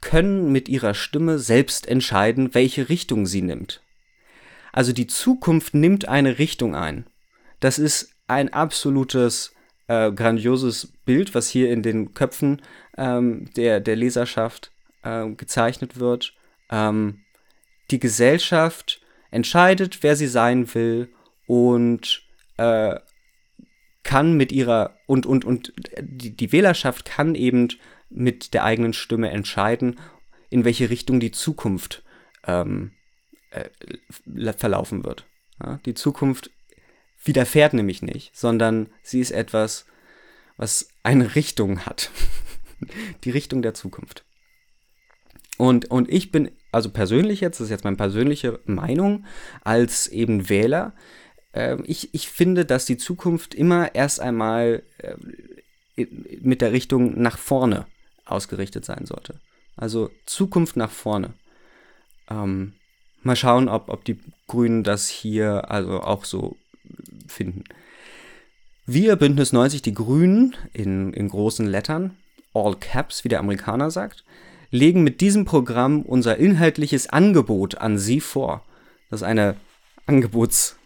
[0.00, 3.82] können mit ihrer Stimme selbst entscheiden, welche Richtung sie nimmt.
[4.72, 7.06] Also die Zukunft nimmt eine Richtung ein.
[7.60, 9.54] Das ist ein absolutes
[9.88, 12.62] äh, grandioses Bild, was hier in den Köpfen
[12.96, 16.34] ähm, der, der Leserschaft äh, gezeichnet wird.
[16.70, 17.20] Ähm,
[17.90, 19.00] die Gesellschaft
[19.30, 21.08] entscheidet, wer sie sein will
[21.46, 22.25] und
[22.56, 22.98] äh,
[24.02, 27.68] kann mit ihrer und und und die, die Wählerschaft kann eben
[28.08, 29.98] mit der eigenen Stimme entscheiden,
[30.48, 32.04] in welche Richtung die Zukunft
[32.46, 32.92] ähm,
[33.50, 35.26] äh, verlaufen wird.
[35.62, 36.50] Ja, die Zukunft
[37.24, 39.86] widerfährt nämlich nicht, sondern sie ist etwas,
[40.56, 42.10] was eine Richtung hat.
[43.24, 44.24] Die Richtung der Zukunft.
[45.56, 49.24] Und, und ich bin, also persönlich jetzt, das ist jetzt meine persönliche Meinung
[49.62, 50.94] als eben Wähler,
[51.56, 56.06] äh, ich, ich finde, dass die Zukunft immer erst einmal äh,
[56.40, 57.86] mit der Richtung nach vorne
[58.26, 59.40] ausgerichtet sein sollte.
[59.76, 61.32] Also Zukunft nach vorne.
[62.28, 62.74] Ähm,
[63.22, 66.56] mal schauen, ob, ob die Grünen das hier also auch so
[67.26, 67.64] finden.
[68.84, 72.16] Wir, Bündnis 90, die Grünen, in, in großen Lettern,
[72.54, 74.24] all caps, wie der Amerikaner sagt,
[74.70, 78.64] legen mit diesem Programm unser inhaltliches Angebot an Sie vor.
[79.10, 79.56] Das ist eine
[80.06, 80.85] Angebotsmitteilung.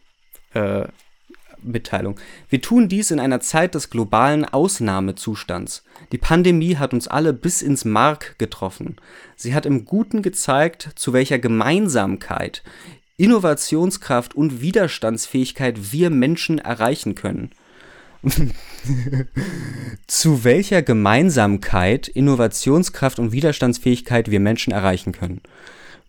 [1.63, 2.19] Mitteilung.
[2.49, 5.85] Wir tun dies in einer Zeit des globalen Ausnahmezustands.
[6.13, 8.97] Die Pandemie hat uns alle bis ins Mark getroffen.
[9.37, 12.63] Sie hat im Guten gezeigt, zu welcher Gemeinsamkeit,
[13.17, 17.51] Innovationskraft und Widerstandsfähigkeit wir Menschen erreichen können.
[20.07, 25.41] zu welcher Gemeinsamkeit, Innovationskraft und Widerstandsfähigkeit wir Menschen erreichen können.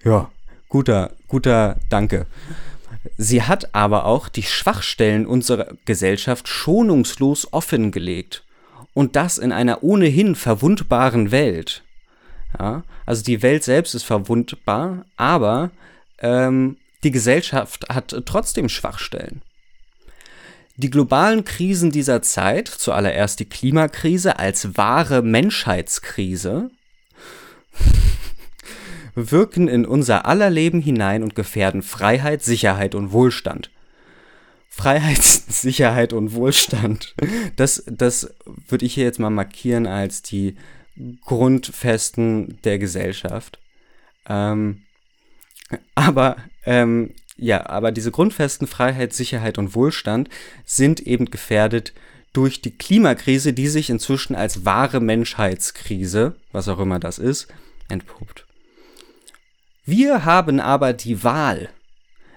[0.03, 0.29] Ja,
[0.67, 2.25] guter, guter Danke.
[3.17, 8.43] Sie hat aber auch die Schwachstellen unserer Gesellschaft schonungslos offengelegt.
[8.93, 11.83] Und das in einer ohnehin verwundbaren Welt.
[12.59, 15.71] Ja, also die Welt selbst ist verwundbar, aber
[16.19, 19.41] ähm, die Gesellschaft hat trotzdem Schwachstellen.
[20.75, 26.71] Die globalen Krisen dieser Zeit, zuallererst die Klimakrise als wahre Menschheitskrise,
[29.15, 33.71] wirken in unser aller Leben hinein und gefährden Freiheit, Sicherheit und Wohlstand.
[34.69, 37.15] Freiheit, Sicherheit und Wohlstand.
[37.55, 38.33] Das, das
[38.67, 40.55] würde ich hier jetzt mal markieren als die
[41.25, 43.59] Grundfesten der Gesellschaft.
[44.27, 44.83] Ähm,
[45.95, 50.29] aber ähm, ja, aber diese Grundfesten Freiheit, Sicherheit und Wohlstand
[50.63, 51.93] sind eben gefährdet
[52.33, 57.47] durch die Klimakrise, die sich inzwischen als wahre Menschheitskrise, was auch immer das ist,
[57.89, 58.45] entpuppt.
[59.85, 61.69] Wir haben aber die Wahl.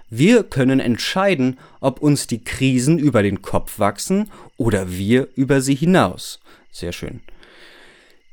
[0.09, 5.75] Wir können entscheiden, ob uns die Krisen über den Kopf wachsen oder wir über sie
[5.75, 6.41] hinaus.
[6.71, 7.21] Sehr schön.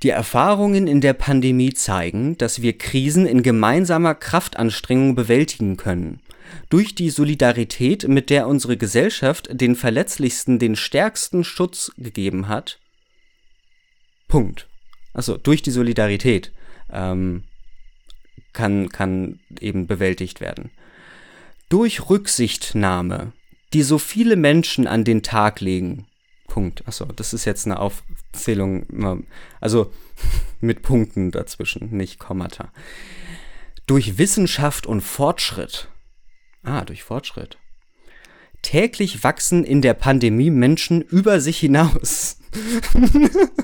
[0.03, 6.21] Die Erfahrungen in der Pandemie zeigen, dass wir Krisen in gemeinsamer Kraftanstrengung bewältigen können.
[6.69, 12.79] Durch die Solidarität, mit der unsere Gesellschaft den Verletzlichsten den stärksten Schutz gegeben hat.
[14.27, 14.67] Punkt.
[15.13, 16.51] Also durch die Solidarität.
[16.91, 17.43] Ähm,
[18.53, 20.71] kann, kann eben bewältigt werden.
[21.69, 23.31] Durch Rücksichtnahme,
[23.73, 26.07] die so viele Menschen an den Tag legen.
[26.47, 26.85] Punkt.
[26.85, 29.25] Achso, das ist jetzt eine Aufzählung,
[29.61, 29.93] also
[30.61, 32.73] mit Punkten dazwischen, nicht Kommata.
[33.87, 35.87] Durch Wissenschaft und Fortschritt.
[36.63, 37.57] Ah, durch Fortschritt.
[38.61, 42.37] Täglich wachsen in der Pandemie Menschen über sich hinaus.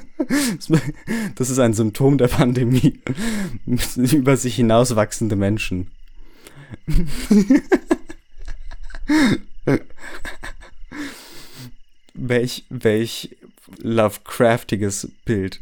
[1.36, 3.00] Das ist ein Symptom der Pandemie.
[3.96, 5.92] Über sich hinaus wachsende Menschen.
[12.14, 13.38] welch, welch
[13.78, 15.62] Lovecraftiges Bild.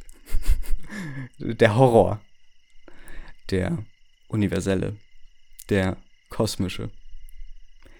[1.40, 2.22] Der Horror.
[3.52, 3.78] Der
[4.30, 4.96] universelle.
[5.70, 5.98] Der
[6.30, 6.90] kosmische.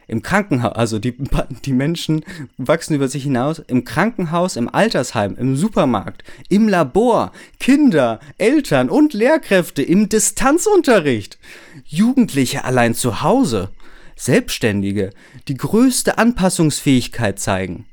[0.08, 1.16] Im Krankenhaus, also die,
[1.66, 2.24] die Menschen
[2.58, 9.14] wachsen über sich hinaus, im Krankenhaus, im Altersheim, im Supermarkt, im Labor, Kinder, Eltern und
[9.14, 11.38] Lehrkräfte im Distanzunterricht,
[11.86, 13.70] Jugendliche allein zu Hause,
[14.16, 15.12] Selbstständige,
[15.48, 17.86] die größte Anpassungsfähigkeit zeigen.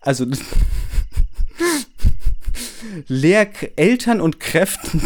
[0.00, 0.26] Also
[3.08, 5.02] Lehr Eltern und Kräften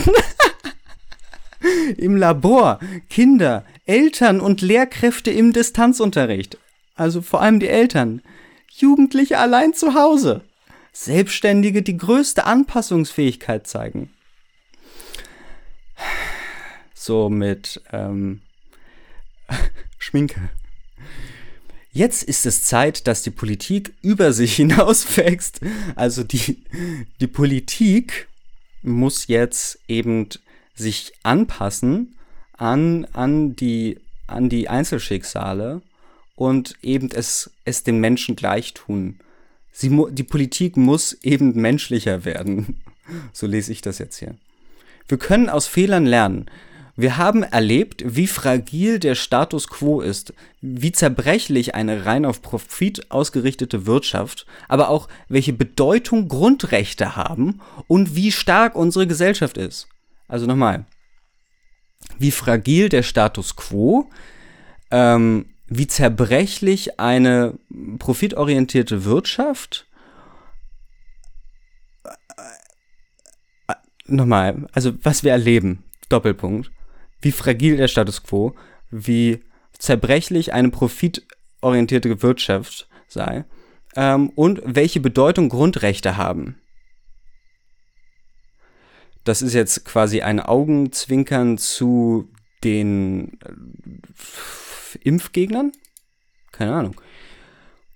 [1.97, 6.59] im Labor, Kinder, Eltern und Lehrkräfte im Distanzunterricht.
[6.95, 8.23] Also vor allem die Eltern.
[8.69, 10.43] Jugendliche allein zu Hause.
[10.93, 14.11] Selbstständige, die größte Anpassungsfähigkeit zeigen.
[16.95, 18.43] So mit ähm,
[19.99, 20.51] Schminke.
[21.91, 25.63] Jetzt ist es Zeit, dass die Politik über sich hinauswächst.
[25.97, 26.63] Also die,
[27.21, 28.29] die Politik
[28.83, 30.29] muss jetzt eben
[30.77, 32.15] sich anpassen
[32.61, 35.81] an, an, die, an die Einzelschicksale
[36.37, 39.19] und eben es, es den Menschen gleich tun.
[39.73, 42.81] Sie, die Politik muss eben menschlicher werden.
[43.33, 44.37] So lese ich das jetzt hier.
[45.09, 46.47] Wir können aus Fehlern lernen.
[46.95, 53.11] Wir haben erlebt, wie fragil der Status quo ist, wie zerbrechlich eine rein auf Profit
[53.11, 59.89] ausgerichtete Wirtschaft, aber auch welche Bedeutung Grundrechte haben und wie stark unsere Gesellschaft ist.
[60.29, 60.87] Also nochmal,
[62.19, 64.11] wie fragil der Status quo,
[64.91, 67.59] ähm, wie zerbrechlich eine
[67.99, 69.87] profitorientierte Wirtschaft.
[72.05, 72.11] Äh,
[73.69, 73.75] äh,
[74.07, 76.71] nochmal, also was wir erleben, Doppelpunkt,
[77.21, 78.55] wie fragil der Status quo,
[78.91, 79.41] wie
[79.79, 83.45] zerbrechlich eine profitorientierte Wirtschaft sei
[83.97, 86.61] ähm, und welche Bedeutung Grundrechte haben.
[89.25, 92.31] Das ist jetzt quasi ein Augenzwinkern zu
[92.65, 95.73] den äh, Impfgegnern?
[96.53, 97.01] Keine Ahnung.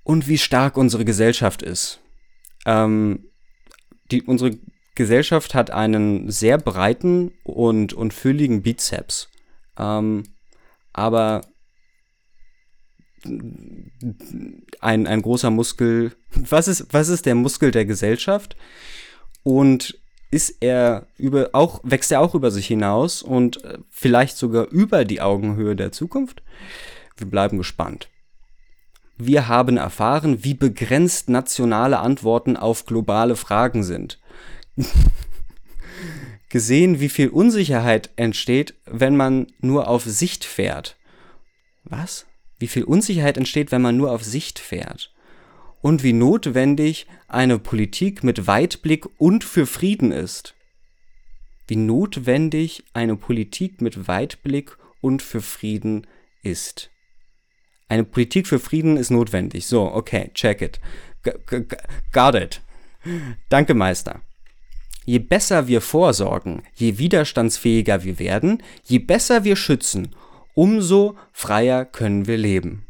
[0.02, 2.00] Und wie stark unsere Gesellschaft ist.
[2.66, 3.30] Ähm,
[4.10, 4.58] die, unsere
[4.94, 9.28] Gesellschaft hat einen sehr breiten und, und fülligen Bizeps.
[9.78, 10.24] Ähm,
[10.92, 11.40] aber
[14.80, 16.14] ein, ein großer Muskel.
[16.34, 18.56] Was ist, was ist der Muskel der Gesellschaft?
[19.42, 19.98] Und
[20.35, 25.05] ist er über, auch, wächst er auch über sich hinaus und äh, vielleicht sogar über
[25.05, 26.42] die Augenhöhe der Zukunft?
[27.16, 28.09] Wir bleiben gespannt.
[29.16, 34.18] Wir haben erfahren, wie begrenzt nationale Antworten auf globale Fragen sind.
[36.49, 40.97] Gesehen, wie viel Unsicherheit entsteht, wenn man nur auf Sicht fährt.
[41.85, 42.27] Was?
[42.59, 45.13] Wie viel Unsicherheit entsteht, wenn man nur auf Sicht fährt?
[45.85, 50.55] Und wie notwendig eine Politik mit Weitblick und für Frieden ist.
[51.66, 56.07] Wie notwendig eine Politik mit Weitblick und für Frieden
[56.42, 56.90] ist.
[57.87, 59.66] Eine Politik für Frieden ist notwendig.
[59.66, 60.81] So, okay, check it.
[61.23, 61.33] G
[62.12, 62.62] got it.
[63.51, 64.23] Danke, Meister.
[65.05, 70.16] Je besser wir vorsorgen, je widerstandsfähiger wir werden, je besser wir schützen,
[70.55, 72.87] umso freier können wir leben.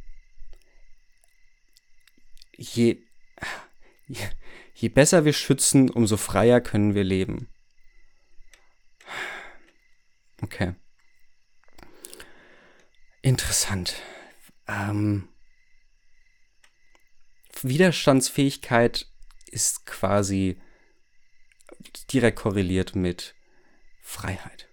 [2.56, 3.02] Je,
[4.74, 7.48] je, besser wir schützen, umso freier können wir leben.
[10.42, 10.74] Okay.
[13.22, 13.94] Interessant.
[14.68, 15.28] Ähm,
[17.62, 19.06] Widerstandsfähigkeit
[19.46, 20.60] ist quasi
[22.12, 23.34] direkt korreliert mit
[24.02, 24.68] Freiheit.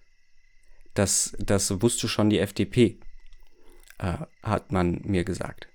[0.94, 3.00] Das, das wusste schon die FDP,
[3.98, 5.71] äh, hat man mir gesagt.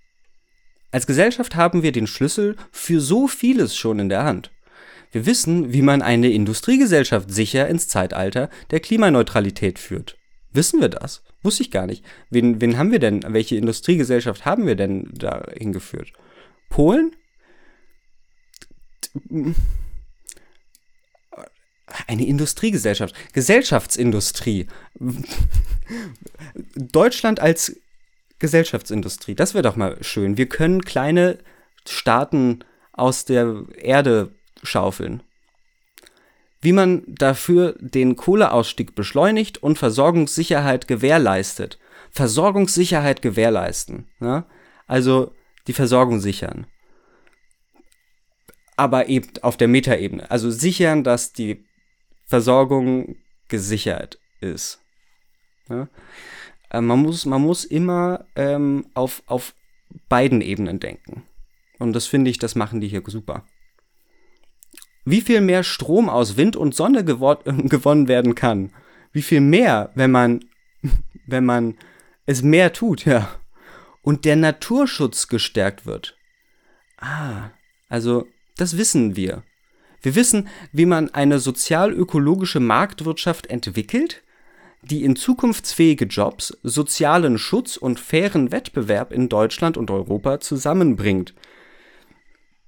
[0.92, 4.52] Als Gesellschaft haben wir den Schlüssel für so vieles schon in der Hand.
[5.12, 10.18] Wir wissen, wie man eine Industriegesellschaft sicher ins Zeitalter der Klimaneutralität führt.
[10.52, 11.24] Wissen wir das?
[11.44, 12.04] Wusste ich gar nicht.
[12.30, 16.14] Wen, wen haben wir denn, welche Industriegesellschaft haben wir denn da hingeführt?
[16.70, 17.16] Polen?
[22.08, 23.16] Eine Industriegesellschaft.
[23.34, 24.68] Gesellschaftsindustrie.
[26.76, 27.78] Deutschland als
[28.40, 29.36] Gesellschaftsindustrie.
[29.36, 30.38] Das wäre doch mal schön.
[30.38, 31.40] Wir können kleine
[31.88, 35.24] Staaten aus der Erde schaufeln.
[36.62, 41.80] Wie man dafür den Kohleausstieg beschleunigt und Versorgungssicherheit gewährleistet.
[42.12, 44.08] Versorgungssicherheit gewährleisten.
[44.20, 44.48] Ja?
[44.88, 45.34] Also
[45.68, 46.66] die Versorgung sichern.
[48.76, 50.30] Aber eben auf der Metaebene.
[50.30, 51.66] Also sichern, dass die
[52.26, 54.82] Versorgung gesichert ist.
[55.70, 55.88] Ja?
[56.70, 59.54] Äh, man, muss, man muss immer ähm, auf, auf
[60.10, 61.24] beiden Ebenen denken.
[61.80, 63.46] Und das finde ich, das machen die hier super.
[65.06, 68.72] Wie viel mehr Strom aus Wind und Sonne gewonnen werden kann.
[69.12, 70.44] Wie viel mehr, wenn man,
[71.28, 71.78] wenn man
[72.26, 73.30] es mehr tut, ja.
[74.02, 76.18] Und der Naturschutz gestärkt wird.
[76.98, 77.52] Ah,
[77.90, 78.28] also
[78.58, 79.44] das wissen wir.
[80.02, 84.24] Wir wissen, wie man eine sozial-ökologische Marktwirtschaft entwickelt,
[84.88, 91.34] die in zukunftsfähige Jobs, sozialen Schutz und fairen Wettbewerb in Deutschland und Europa zusammenbringt.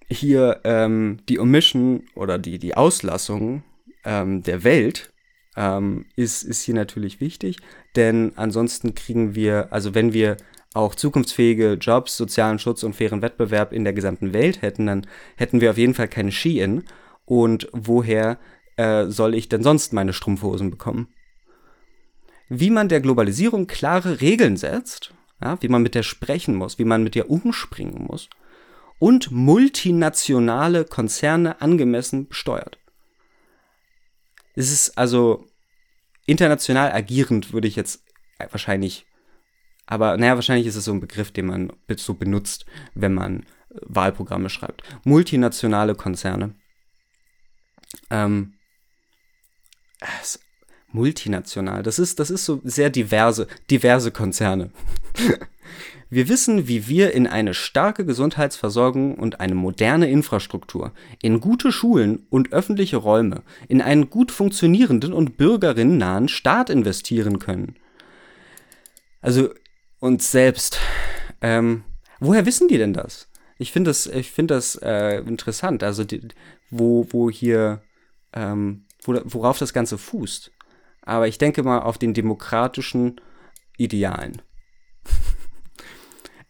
[0.09, 3.63] Hier ähm, die Omission oder die, die Auslassung
[4.03, 5.13] ähm, der Welt
[5.55, 7.57] ähm, ist, ist hier natürlich wichtig,
[7.95, 10.37] denn ansonsten kriegen wir, also wenn wir
[10.73, 15.61] auch zukunftsfähige Jobs, sozialen Schutz und fairen Wettbewerb in der gesamten Welt hätten, dann hätten
[15.61, 16.83] wir auf jeden Fall keine Ski-In
[17.25, 18.39] und woher
[18.77, 21.07] äh, soll ich denn sonst meine Strumpfhosen bekommen?
[22.49, 26.85] Wie man der Globalisierung klare Regeln setzt, ja, wie man mit der sprechen muss, wie
[26.85, 28.29] man mit der umspringen muss
[28.97, 32.77] und multinationale Konzerne angemessen besteuert.
[34.55, 35.47] Es ist also
[36.25, 38.03] international agierend, würde ich jetzt
[38.51, 39.05] wahrscheinlich,
[39.85, 44.49] aber naja, wahrscheinlich ist es so ein Begriff, den man so benutzt, wenn man Wahlprogramme
[44.49, 44.83] schreibt.
[45.03, 46.55] Multinationale Konzerne
[48.09, 48.53] ähm,
[50.91, 51.83] multinational.
[51.83, 54.71] Das ist, das ist so sehr diverse, diverse Konzerne.
[56.09, 62.25] wir wissen, wie wir in eine starke Gesundheitsversorgung und eine moderne Infrastruktur, in gute Schulen
[62.29, 67.75] und öffentliche Räume, in einen gut funktionierenden und bürgerinnennahen Staat investieren können.
[69.21, 69.49] Also
[69.99, 70.79] uns selbst.
[71.41, 71.83] Ähm,
[72.19, 73.27] woher wissen die denn das?
[73.57, 75.83] Ich finde das, ich find das äh, interessant.
[75.83, 76.21] Also die,
[76.69, 77.81] wo, wo hier
[78.33, 80.51] ähm, wo, worauf das Ganze fußt.
[81.09, 83.19] Aber ich denke mal auf den demokratischen
[83.77, 84.41] Idealen.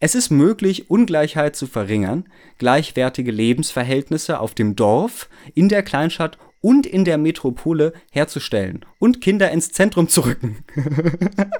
[0.02, 2.24] Es ist möglich, Ungleichheit zu verringern,
[2.56, 9.50] gleichwertige Lebensverhältnisse auf dem Dorf, in der Kleinstadt und in der Metropole herzustellen und Kinder
[9.50, 10.64] ins Zentrum zu rücken.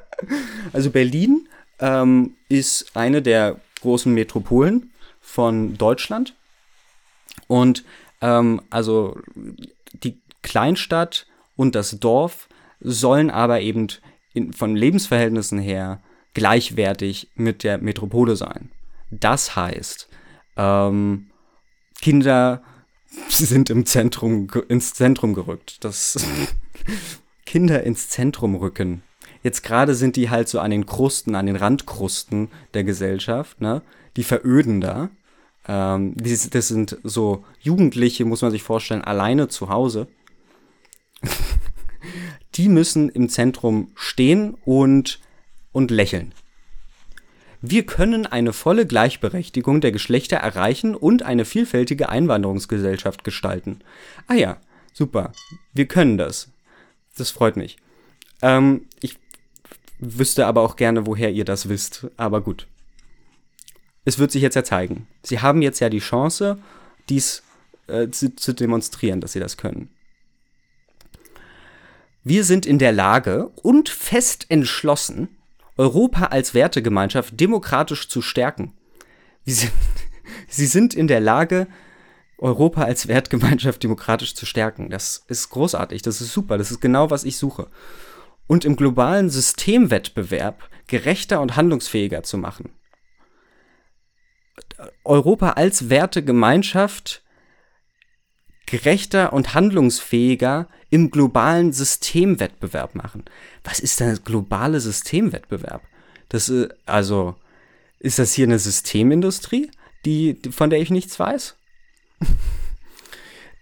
[0.73, 4.91] also Berlin ähm, ist eine der großen Metropolen
[5.21, 6.35] von Deutschland.
[7.47, 7.85] Und
[8.23, 9.19] ähm, also
[9.93, 11.27] die Kleinstadt
[11.57, 12.49] und das Dorf
[12.81, 13.89] sollen aber eben
[14.35, 16.01] in, von Lebensverhältnissen her
[16.35, 18.71] gleichwertig mit der Metropole sein.
[19.11, 20.09] Das heißt,
[20.57, 21.31] ähm,
[22.01, 22.63] Kinder
[23.29, 25.85] sind im Zentrum, ins Zentrum gerückt.
[25.85, 26.17] Das
[27.47, 29.03] Kinder ins Zentrum rücken.
[29.43, 33.83] Jetzt gerade sind die halt so an den Krusten, an den Randkrusten der Gesellschaft, ne?
[34.17, 35.09] Die veröden da.
[35.67, 40.09] Ähm, die, das sind so Jugendliche, muss man sich vorstellen, alleine zu Hause.
[42.55, 45.21] Die müssen im Zentrum stehen und,
[45.73, 46.35] und lächeln.
[47.63, 53.81] Wir können eine volle Gleichberechtigung der Geschlechter erreichen und eine vielfältige Einwanderungsgesellschaft gestalten.
[54.27, 54.57] Ah ja,
[54.95, 55.33] super.
[55.75, 56.49] Wir können das.
[57.17, 57.77] Das freut mich.
[58.41, 59.19] Ähm, ich
[59.99, 62.07] wüsste aber auch gerne, woher ihr das wisst.
[62.17, 62.67] Aber gut.
[64.07, 65.07] Es wird sich jetzt ja zeigen.
[65.23, 66.59] Sie haben jetzt ja die Chance,
[67.11, 67.43] dies
[67.89, 69.91] äh, zu, zu demonstrieren, dass sie das können.
[72.23, 75.29] Wir sind in der Lage und fest entschlossen,
[75.77, 78.75] Europa als Wertegemeinschaft demokratisch zu stärken.
[79.47, 79.73] Sind,
[80.49, 81.67] sie sind in der Lage,
[82.41, 84.91] Europa als Wertgemeinschaft demokratisch zu stärken.
[84.91, 87.69] Das ist großartig, das ist super, das ist genau, was ich suche.
[88.47, 92.75] Und im globalen Systemwettbewerb gerechter und handlungsfähiger zu machen.
[95.05, 97.23] Europa als Wertegemeinschaft
[98.67, 103.25] gerechter und handlungsfähiger im globalen Systemwettbewerb machen.
[103.65, 105.83] Was ist denn globale Systemwettbewerb?
[106.29, 107.37] Das äh, also,
[107.99, 109.71] ist das hier eine Systemindustrie,
[110.05, 111.57] die, von der ich nichts weiß?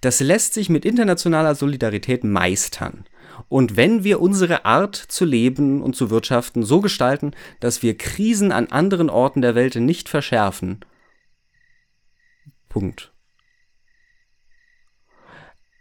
[0.00, 3.04] Das lässt sich mit internationaler Solidarität meistern.
[3.48, 8.52] Und wenn wir unsere Art zu leben und zu wirtschaften so gestalten, dass wir Krisen
[8.52, 10.84] an anderen Orten der Welt nicht verschärfen.
[12.68, 13.12] Punkt.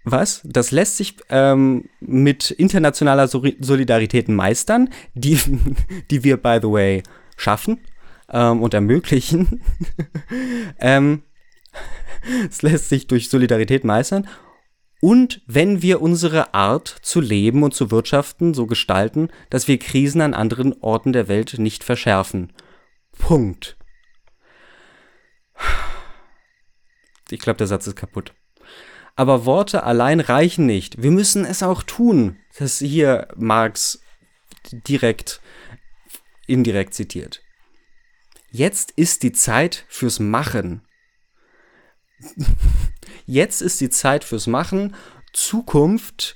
[0.10, 0.40] Was?
[0.46, 5.38] Das lässt sich ähm, mit internationaler Solidarität meistern, die,
[6.12, 7.04] die wir, by the way,
[7.36, 7.82] schaffen
[8.30, 9.62] ähm, und ermöglichen.
[10.80, 11.24] ähm,
[12.50, 14.30] es lässt sich durch Solidarität meistern.
[15.02, 20.22] Und wenn wir unsere Art zu leben und zu wirtschaften so gestalten, dass wir Krisen
[20.22, 22.54] an anderen Orten der Welt nicht verschärfen.
[23.12, 23.78] Punkt.
[27.30, 28.34] Ich glaube, der Satz ist kaputt.
[29.18, 31.02] Aber Worte allein reichen nicht.
[31.02, 32.38] Wir müssen es auch tun.
[32.60, 34.00] Das hier Marx
[34.72, 35.42] direkt,
[36.46, 37.42] indirekt zitiert.
[38.52, 40.88] Jetzt ist die Zeit fürs Machen.
[43.26, 44.96] Jetzt ist die Zeit fürs Machen.
[45.34, 46.36] Zukunft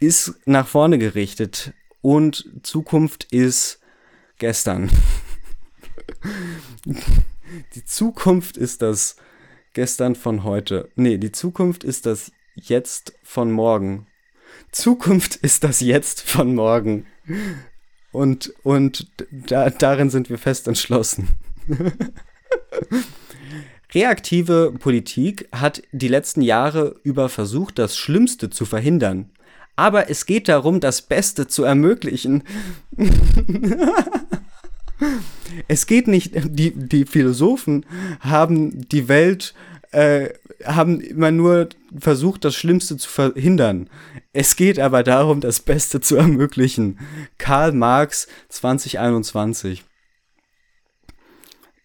[0.00, 3.80] ist nach vorne gerichtet und Zukunft ist
[4.38, 4.90] gestern.
[7.74, 9.16] Die Zukunft ist das
[9.78, 10.88] gestern von heute.
[10.96, 14.08] Nee, die Zukunft ist das Jetzt von morgen.
[14.72, 17.06] Zukunft ist das Jetzt von morgen.
[18.10, 21.28] Und, und da, darin sind wir fest entschlossen.
[23.94, 29.30] Reaktive Politik hat die letzten Jahre über versucht, das Schlimmste zu verhindern.
[29.76, 32.42] Aber es geht darum, das Beste zu ermöglichen.
[35.68, 37.86] es geht nicht, die, die Philosophen
[38.20, 39.54] haben die Welt
[39.92, 40.30] äh,
[40.64, 41.68] haben immer nur
[41.98, 43.88] versucht, das Schlimmste zu verhindern.
[44.32, 46.98] Es geht aber darum, das Beste zu ermöglichen.
[47.38, 49.84] Karl Marx 2021.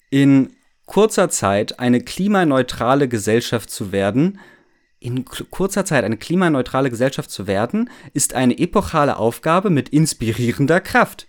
[0.10, 0.50] In
[0.86, 4.40] kurzer Zeit eine klimaneutrale Gesellschaft zu werden,
[5.00, 11.28] in kurzer Zeit eine klimaneutrale Gesellschaft zu werden, ist eine epochale Aufgabe mit inspirierender Kraft.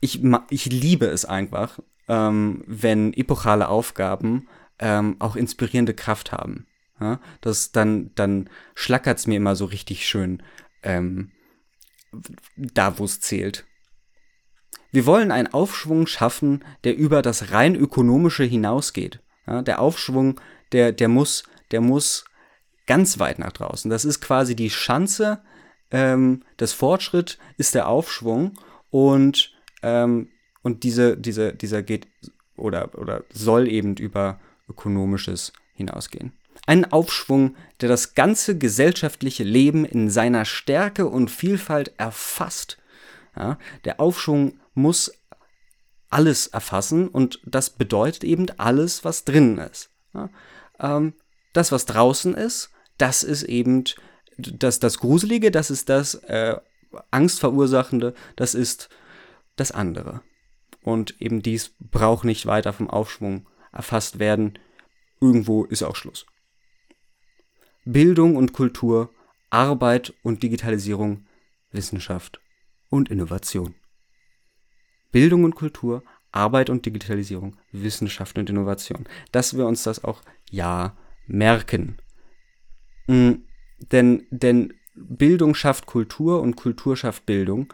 [0.00, 6.66] Ich, ich liebe es einfach, ähm, wenn epochale Aufgaben ähm, auch inspirierende Kraft haben.
[7.00, 7.20] Ja?
[7.40, 10.42] Das dann, dann schlackert es mir immer so richtig schön
[10.82, 11.32] ähm,
[12.56, 13.66] da, wo es zählt.
[14.90, 19.20] Wir wollen einen Aufschwung schaffen, der über das rein ökonomische hinausgeht.
[19.46, 19.62] Ja?
[19.62, 20.40] Der Aufschwung,
[20.72, 22.24] der, der muss, der muss
[22.86, 23.90] ganz weit nach draußen.
[23.90, 25.42] Das ist quasi die Schanze
[25.90, 28.58] ähm, des Fortschritt ist der Aufschwung
[28.90, 30.28] und, ähm,
[30.62, 32.06] und diese, diese, dieser geht
[32.56, 36.32] oder, oder soll eben über Ökonomisches hinausgehen.
[36.66, 42.78] Einen Aufschwung, der das ganze gesellschaftliche Leben in seiner Stärke und Vielfalt erfasst.
[43.36, 45.12] Ja, der Aufschwung muss
[46.10, 49.90] alles erfassen und das bedeutet eben alles, was drinnen ist.
[50.12, 50.28] Ja,
[50.80, 51.14] ähm,
[51.52, 53.84] das, was draußen ist, das ist eben
[54.36, 56.56] das, das Gruselige, das ist das äh,
[57.10, 58.88] Angstverursachende, das ist
[59.60, 60.22] das andere.
[60.82, 64.58] Und eben dies braucht nicht weiter vom Aufschwung erfasst werden.
[65.20, 66.26] Irgendwo ist auch Schluss.
[67.84, 69.10] Bildung und Kultur,
[69.50, 71.26] Arbeit und Digitalisierung,
[71.72, 72.40] Wissenschaft
[72.90, 73.74] und Innovation.
[75.10, 76.02] Bildung und Kultur,
[76.32, 79.08] Arbeit und Digitalisierung, Wissenschaft und Innovation.
[79.32, 80.96] Dass wir uns das auch ja
[81.26, 81.96] merken.
[83.06, 83.44] Mhm,
[83.90, 87.72] denn, denn Bildung schafft Kultur und Kultur schafft Bildung.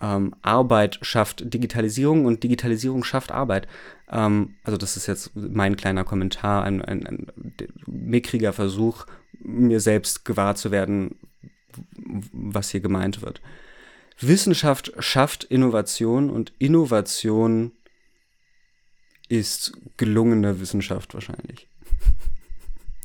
[0.00, 3.66] Ähm, Arbeit schafft Digitalisierung und Digitalisierung schafft Arbeit.
[4.10, 7.26] Ähm, also das ist jetzt mein kleiner Kommentar, ein, ein, ein
[7.86, 9.06] mickriger Versuch,
[9.40, 11.16] mir selbst gewahr zu werden,
[12.32, 13.40] was hier gemeint wird.
[14.18, 17.72] Wissenschaft schafft Innovation und Innovation
[19.28, 21.68] ist gelungene Wissenschaft wahrscheinlich.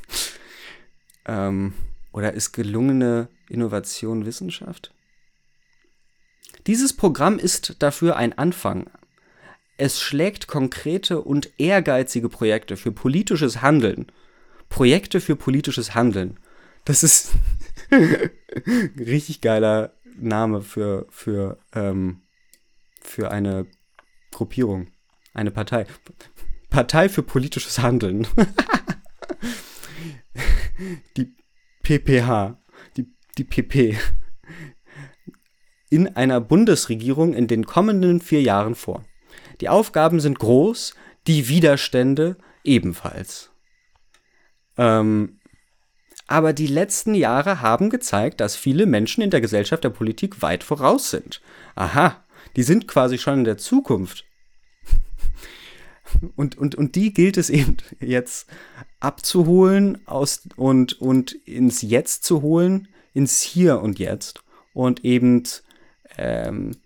[1.26, 1.74] ähm,
[2.12, 4.92] oder ist gelungene Innovation Wissenschaft?
[6.66, 8.90] Dieses Programm ist dafür ein Anfang.
[9.76, 14.06] Es schlägt konkrete und ehrgeizige Projekte für politisches Handeln.
[14.68, 16.38] Projekte für politisches Handeln.
[16.84, 17.32] Das ist
[18.98, 22.22] richtig geiler Name für, für, ähm,
[23.00, 23.66] für eine
[24.30, 24.88] Gruppierung,
[25.34, 25.86] eine Partei.
[26.70, 28.26] Partei für politisches Handeln.
[31.16, 31.34] die
[31.82, 32.58] PPH,
[32.96, 33.98] die, die PP,
[35.92, 39.04] in einer Bundesregierung in den kommenden vier Jahren vor.
[39.60, 40.94] Die Aufgaben sind groß,
[41.26, 43.50] die Widerstände ebenfalls.
[44.78, 45.38] Ähm,
[46.26, 50.64] aber die letzten Jahre haben gezeigt, dass viele Menschen in der Gesellschaft der Politik weit
[50.64, 51.42] voraus sind.
[51.74, 52.24] Aha,
[52.56, 54.24] die sind quasi schon in der Zukunft.
[56.36, 58.46] Und, und, und die gilt es eben jetzt
[59.00, 64.42] abzuholen aus, und, und ins Jetzt zu holen, ins Hier und Jetzt
[64.74, 65.44] und eben
[66.18, 66.76] ähm,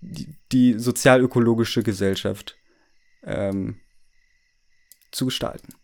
[0.00, 2.56] die, die sozialökologische Gesellschaft
[3.22, 3.80] ähm,
[5.10, 5.74] zu gestalten.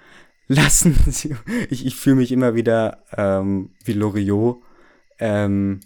[0.46, 1.36] Lassen Sie,
[1.70, 4.62] ich, ich fühle mich immer wieder ähm, wie Loriot,
[5.18, 5.80] ähm,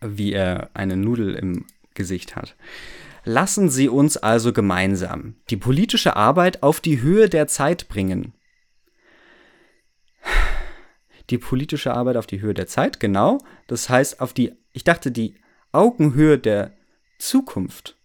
[0.00, 2.56] wie er eine Nudel im Gesicht hat.
[3.24, 8.32] Lassen Sie uns also gemeinsam die politische Arbeit auf die Höhe der Zeit bringen.
[11.30, 13.38] Die politische Arbeit auf die Höhe der Zeit, genau.
[13.66, 15.34] Das heißt auf die, ich dachte, die
[15.72, 16.72] Augenhöhe der
[17.18, 17.96] Zukunft.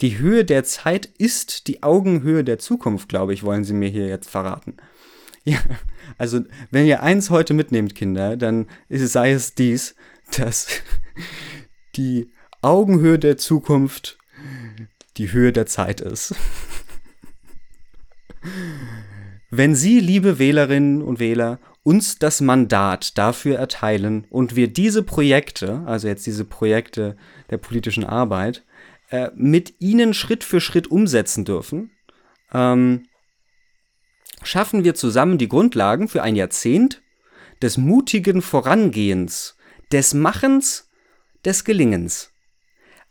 [0.00, 4.08] Die Höhe der Zeit ist die Augenhöhe der Zukunft, glaube ich, wollen Sie mir hier
[4.08, 4.76] jetzt verraten.
[5.46, 5.58] Ja,
[6.16, 6.40] also
[6.70, 9.94] wenn ihr eins heute mitnehmt, Kinder, dann ist, sei es dies,
[10.38, 10.68] dass
[11.96, 12.30] die
[12.62, 14.16] Augenhöhe der Zukunft
[15.18, 16.34] die Höhe der Zeit ist.
[19.56, 25.82] Wenn Sie, liebe Wählerinnen und Wähler, uns das Mandat dafür erteilen und wir diese Projekte,
[25.86, 27.16] also jetzt diese Projekte
[27.50, 28.64] der politischen Arbeit,
[29.10, 31.92] äh, mit Ihnen Schritt für Schritt umsetzen dürfen,
[32.52, 33.06] ähm,
[34.42, 37.02] schaffen wir zusammen die Grundlagen für ein Jahrzehnt
[37.62, 39.56] des mutigen Vorangehens,
[39.92, 40.90] des Machens,
[41.44, 42.32] des Gelingens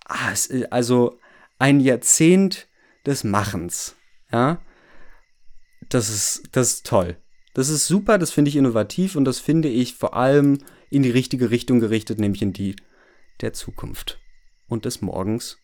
[0.06, 1.20] ah, ist also
[1.58, 2.68] ein Jahrzehnt
[3.06, 3.96] des Machens.
[4.32, 4.60] Ja,
[5.94, 7.18] das ist, das ist toll.
[7.54, 11.12] Das ist super, das finde ich innovativ und das finde ich vor allem in die
[11.12, 12.76] richtige Richtung gerichtet, nämlich in die
[13.42, 14.20] der Zukunft
[14.68, 15.58] und des Morgens.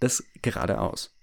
[0.00, 1.14] Das geradeaus.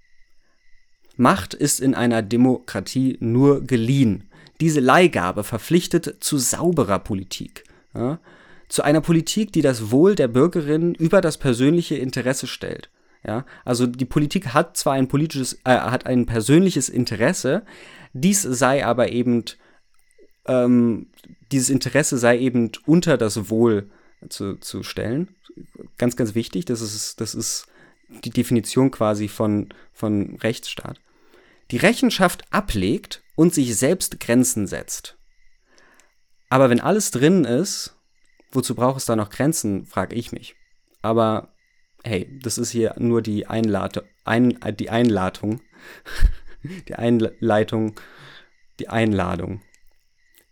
[1.15, 4.29] Macht ist in einer Demokratie nur geliehen.
[4.59, 7.63] Diese Leihgabe verpflichtet zu sauberer Politik.
[7.93, 8.19] Ja?
[8.67, 12.89] zu einer Politik, die das Wohl der Bürgerinnen über das persönliche Interesse stellt.
[13.25, 17.65] Ja, also die Politik hat zwar ein politisches, äh, hat ein persönliches Interesse,
[18.13, 19.43] dies sei aber eben,
[20.45, 21.07] ähm,
[21.51, 23.89] dieses Interesse sei eben unter das Wohl
[24.29, 25.35] zu, zu stellen.
[25.97, 27.67] Ganz, ganz wichtig, das ist, das ist
[28.23, 31.01] die Definition quasi von, von Rechtsstaat.
[31.71, 35.17] Die Rechenschaft ablegt und sich selbst Grenzen setzt.
[36.49, 37.95] Aber wenn alles drin ist,
[38.55, 40.55] Wozu braucht es da noch Grenzen, frage ich mich.
[41.01, 41.49] Aber
[42.05, 45.61] hey, das ist hier nur die, Einlate, ein, die Einladung.
[46.87, 47.99] die Einleitung,
[48.79, 49.61] die Einladung.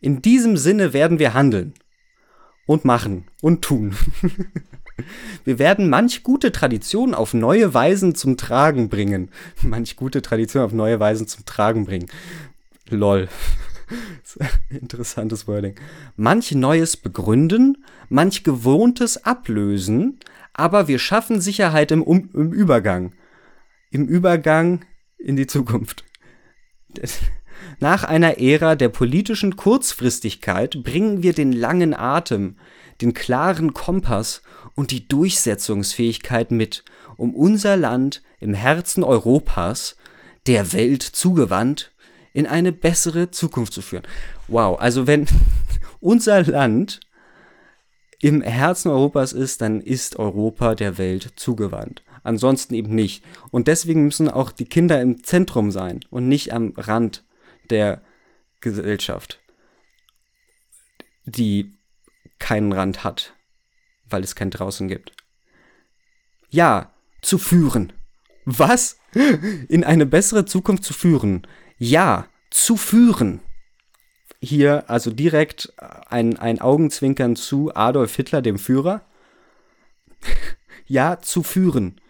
[0.02, 1.74] In diesem Sinne werden wir handeln
[2.66, 3.96] und machen und tun.
[5.44, 9.32] Wir werden manch gute Tradition auf neue Weisen zum Tragen bringen.
[9.64, 12.10] Manch gute Tradition auf neue Weisen zum Tragen bringen.
[12.90, 13.28] Lol.
[14.70, 15.74] Interessantes Wording.
[16.16, 20.20] Manch Neues begründen, manch Gewohntes ablösen,
[20.54, 23.14] aber wir schaffen Sicherheit im, um im Übergang.
[23.92, 24.86] Im Übergang
[25.18, 26.04] in die Zukunft.
[27.80, 32.58] Nach einer Ära der politischen Kurzfristigkeit bringen wir den langen Atem,
[33.02, 34.42] den klaren Kompass
[34.76, 36.84] und die Durchsetzungsfähigkeit mit,
[37.18, 39.96] um unser Land im Herzen Europas,
[40.46, 41.92] der Welt zugewandt,
[42.34, 44.04] in eine bessere Zukunft zu führen.
[44.48, 45.28] Wow, also wenn
[46.00, 47.00] unser Land
[48.24, 52.04] im Herzen Europas ist, dann ist Europa der Welt zugewandt.
[52.24, 53.22] Ansonsten eben nicht.
[53.52, 57.26] Und deswegen müssen auch die Kinder im Zentrum sein und nicht am Rand
[57.70, 58.02] der
[58.62, 59.42] Gesellschaft,
[61.26, 61.74] die
[62.40, 63.34] keinen Rand hat,
[64.10, 65.12] weil es kein draußen gibt.
[66.50, 67.92] Ja, zu führen.
[68.46, 69.00] Was?
[69.68, 71.46] In eine bessere Zukunft zu führen.
[71.78, 73.42] Ja, zu führen.
[74.46, 75.72] Hier also direkt
[76.10, 79.02] ein, ein Augenzwinkern zu Adolf Hitler, dem Führer.
[80.86, 82.02] ja, zu führen.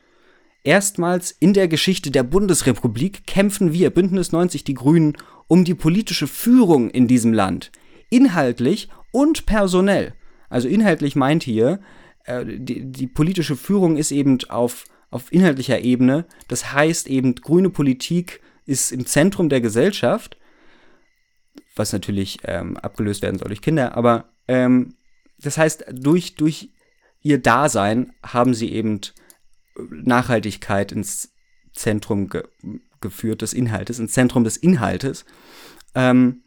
[0.63, 5.15] Erstmals in der Geschichte der Bundesrepublik kämpfen wir, Bündnis 90 Die Grünen,
[5.47, 7.71] um die politische Führung in diesem Land.
[8.09, 10.15] Inhaltlich und personell.
[10.49, 11.81] Also inhaltlich meint hier,
[12.25, 16.25] äh, die, die politische Führung ist eben auf, auf inhaltlicher Ebene.
[16.47, 20.36] Das heißt eben, grüne Politik ist im Zentrum der Gesellschaft,
[21.76, 24.95] was natürlich ähm, abgelöst werden soll durch Kinder, aber ähm,
[25.39, 26.69] das heißt, durch, durch
[27.21, 29.01] ihr Dasein haben sie eben
[29.89, 31.34] Nachhaltigkeit ins
[31.74, 32.43] Zentrum ge
[33.01, 35.26] geführt des Inhaltes, ins Zentrum des Inhaltes,
[35.93, 36.43] ähm,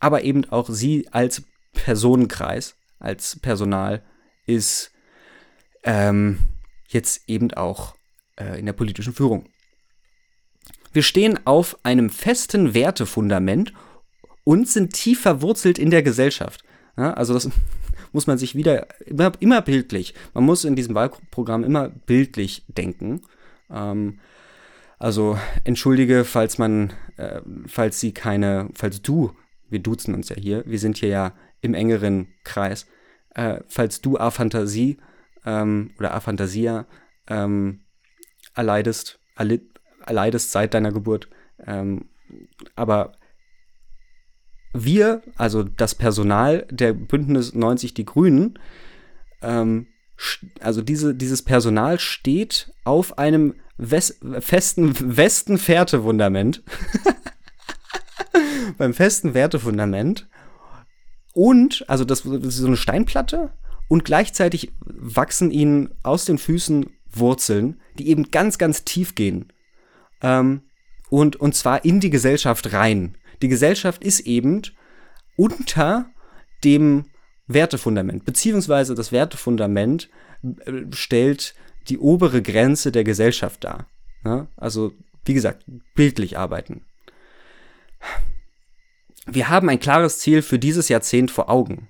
[0.00, 1.44] aber eben auch sie als
[1.74, 4.02] Personenkreis, als Personal
[4.44, 4.90] ist
[5.84, 6.38] ähm,
[6.88, 7.94] jetzt eben auch
[8.36, 9.48] äh, in der politischen Führung.
[10.92, 13.72] Wir stehen auf einem festen Wertefundament
[14.44, 16.64] und sind tief verwurzelt in der Gesellschaft.
[16.96, 17.48] Ja, also das
[18.12, 20.14] muss man sich wieder immer, immer, bildlich.
[20.34, 23.22] Man muss in diesem Wahlprogramm immer bildlich denken.
[23.70, 24.18] Ähm,
[24.98, 29.32] also entschuldige, falls man, äh, falls sie keine, falls du,
[29.68, 32.86] wir duzen uns ja hier, wir sind hier ja im engeren Kreis,
[33.34, 34.98] äh, falls du Aphantasie
[35.44, 36.86] ähm, oder Aphantasia
[37.28, 37.80] ähm,
[38.54, 39.18] erleidest,
[40.04, 41.28] erleidest seit deiner Geburt.
[41.66, 42.06] Ähm,
[42.76, 43.12] aber
[44.72, 48.58] wir, also das Personal der Bündnis 90 Die Grünen,
[49.42, 49.86] ähm,
[50.60, 56.62] also diese, dieses Personal steht auf einem Wes festen Westen-Fährte-Fundament.
[58.78, 60.28] Beim festen Wertefundament.
[61.34, 63.52] Und, also das, das ist so eine Steinplatte
[63.88, 69.52] und gleichzeitig wachsen ihnen aus den Füßen Wurzeln, die eben ganz, ganz tief gehen.
[70.22, 70.62] Ähm,
[71.10, 73.16] und, und zwar in die Gesellschaft rein.
[73.42, 74.62] Die Gesellschaft ist eben
[75.36, 76.06] unter
[76.64, 77.06] dem
[77.46, 80.08] Wertefundament, beziehungsweise das Wertefundament
[80.42, 81.54] äh, stellt
[81.88, 83.88] die obere Grenze der Gesellschaft dar.
[84.24, 84.46] Ja?
[84.56, 84.92] Also,
[85.24, 85.64] wie gesagt,
[85.94, 86.84] bildlich arbeiten.
[89.26, 91.88] Wir haben ein klares Ziel für dieses Jahrzehnt vor Augen.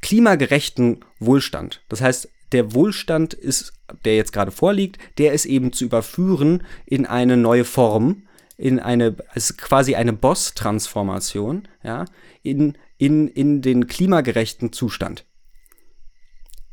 [0.00, 1.82] Klimagerechten Wohlstand.
[1.88, 3.72] Das heißt, der Wohlstand ist,
[4.04, 9.16] der jetzt gerade vorliegt, der ist eben zu überführen in eine neue Form, in eine,
[9.28, 12.04] also quasi eine Boss-Transformation, ja,
[12.42, 15.24] in, in, in den klimagerechten Zustand.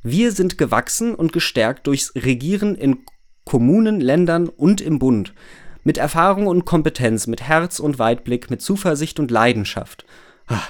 [0.03, 3.03] Wir sind gewachsen und gestärkt durchs Regieren in
[3.45, 5.33] Kommunen, Ländern und im Bund.
[5.83, 10.05] Mit Erfahrung und Kompetenz, mit Herz und Weitblick, mit Zuversicht und Leidenschaft.
[10.47, 10.61] Ah,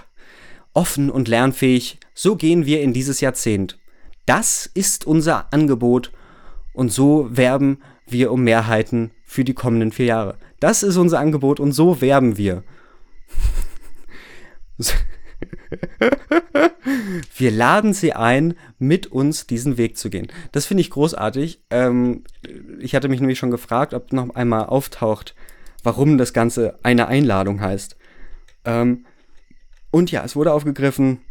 [0.74, 3.78] offen und lernfähig, so gehen wir in dieses Jahrzehnt.
[4.26, 6.12] Das ist unser Angebot
[6.74, 10.38] und so werben wir um Mehrheiten für die kommenden vier Jahre.
[10.60, 12.66] Das ist unser Angebot und so werben wir.
[17.38, 20.28] wir laden sie ein, mit uns diesen Weg zu gehen.
[20.52, 21.64] Das finde ich großartig.
[21.70, 22.26] Ähm,
[22.82, 25.34] ich hatte mich nämlich schon gefragt, ob noch einmal auftaucht,
[25.82, 27.96] warum das Ganze eine Einladung heißt.
[28.66, 29.06] Ähm,
[29.92, 31.22] und ja, es wurde aufgegriffen.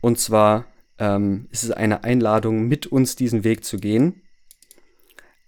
[0.00, 0.66] Und zwar
[1.00, 4.22] ähm, ist es eine Einladung, mit uns diesen Weg zu gehen.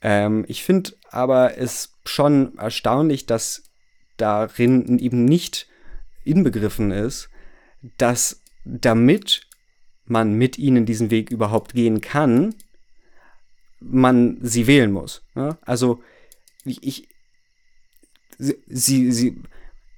[0.03, 3.65] Ähm, ich finde aber es schon erstaunlich, dass
[4.17, 5.67] darin eben nicht
[6.25, 7.29] inbegriffen ist,
[7.99, 9.47] dass damit
[10.05, 12.55] man mit ihnen diesen Weg überhaupt gehen kann,
[13.81, 15.23] man sie wählen muss.
[15.35, 15.59] Ja?
[15.63, 16.03] Also
[16.65, 17.09] ich
[18.39, 19.43] sie, sie,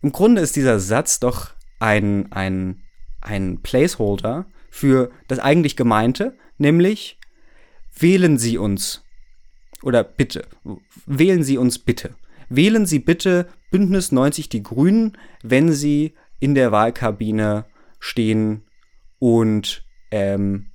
[0.02, 2.82] im Grunde ist dieser Satz doch ein, ein,
[3.20, 7.18] ein Placeholder für das eigentlich Gemeinte, nämlich
[7.98, 9.04] wählen Sie uns.
[9.82, 10.46] Oder bitte,
[11.06, 12.14] wählen Sie uns bitte.
[12.48, 17.66] Wählen Sie bitte Bündnis 90 Die Grünen, wenn Sie in der Wahlkabine
[17.98, 18.64] stehen
[19.18, 20.72] und ähm,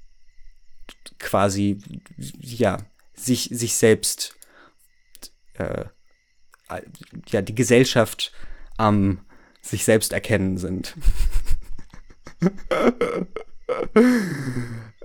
[1.19, 1.79] quasi
[2.17, 2.77] ja
[3.13, 4.37] sich sich selbst
[5.55, 5.85] äh,
[7.29, 8.31] ja die Gesellschaft
[8.77, 9.25] am
[9.61, 10.95] sich selbst erkennen sind.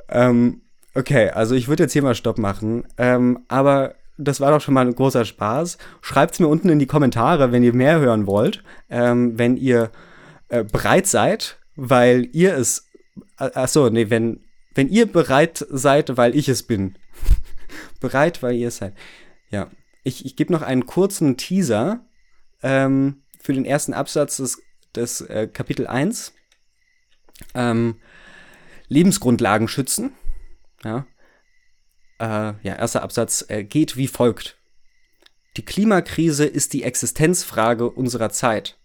[0.08, 0.62] ähm,
[0.94, 4.74] okay, also ich würde jetzt hier mal Stopp machen, ähm, aber das war doch schon
[4.74, 5.78] mal ein großer Spaß.
[6.00, 9.90] Schreibt es mir unten in die Kommentare, wenn ihr mehr hören wollt, ähm, wenn ihr
[10.48, 12.88] äh, bereit seid, weil ihr es,
[13.38, 14.40] äh, achso, nee, wenn,
[14.74, 16.96] wenn ihr bereit seid, weil ich es bin.
[18.00, 18.94] bereit, weil ihr es seid.
[19.50, 19.68] Ja,
[20.04, 22.04] ich, ich gebe noch einen kurzen Teaser
[22.62, 24.62] ähm, für den ersten Absatz des,
[24.94, 26.32] des äh, Kapitel 1.
[27.54, 27.96] Ähm,
[28.88, 30.12] Lebensgrundlagen schützen.
[30.84, 31.06] Ja.
[32.18, 34.58] Äh, ja, erster Absatz äh, geht wie folgt.
[35.56, 38.78] Die Klimakrise ist die Existenzfrage unserer Zeit.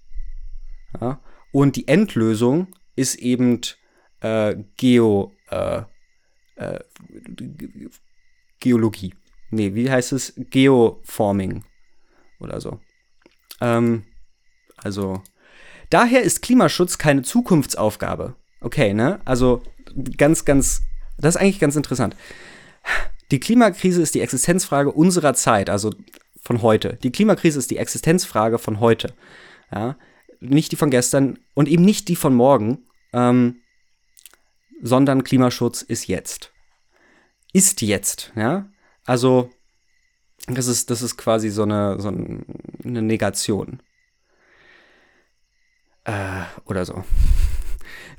[0.99, 1.21] Ja.
[1.51, 3.61] Und die Endlösung ist eben
[4.21, 5.83] äh, Geo, äh,
[6.55, 6.79] äh,
[8.59, 9.13] Geologie.
[9.49, 10.33] Nee, wie heißt es?
[10.35, 11.63] Geoforming
[12.39, 12.79] oder so.
[13.61, 14.03] Ähm,
[14.75, 15.21] also,
[15.89, 18.35] daher ist Klimaschutz keine Zukunftsaufgabe.
[18.59, 19.21] Okay, ne?
[19.25, 19.63] Also,
[20.17, 20.83] ganz, ganz,
[21.17, 22.15] das ist eigentlich ganz interessant.
[23.31, 25.91] Die Klimakrise ist die Existenzfrage unserer Zeit, also
[26.41, 26.97] von heute.
[27.03, 29.13] Die Klimakrise ist die Existenzfrage von heute.
[29.71, 29.97] Ja?
[30.39, 33.61] Nicht die von gestern und eben nicht die von morgen, ähm,
[34.81, 36.53] sondern Klimaschutz ist jetzt.
[37.53, 38.69] Ist jetzt, ja?
[39.05, 39.49] Also,
[40.47, 43.81] das ist, das ist quasi so eine, so eine Negation.
[46.03, 47.03] Äh, oder so.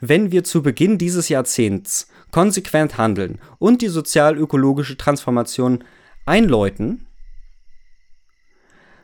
[0.01, 5.83] Wenn wir zu Beginn dieses Jahrzehnts konsequent handeln und die sozial-ökologische Transformation
[6.25, 7.07] einläuten,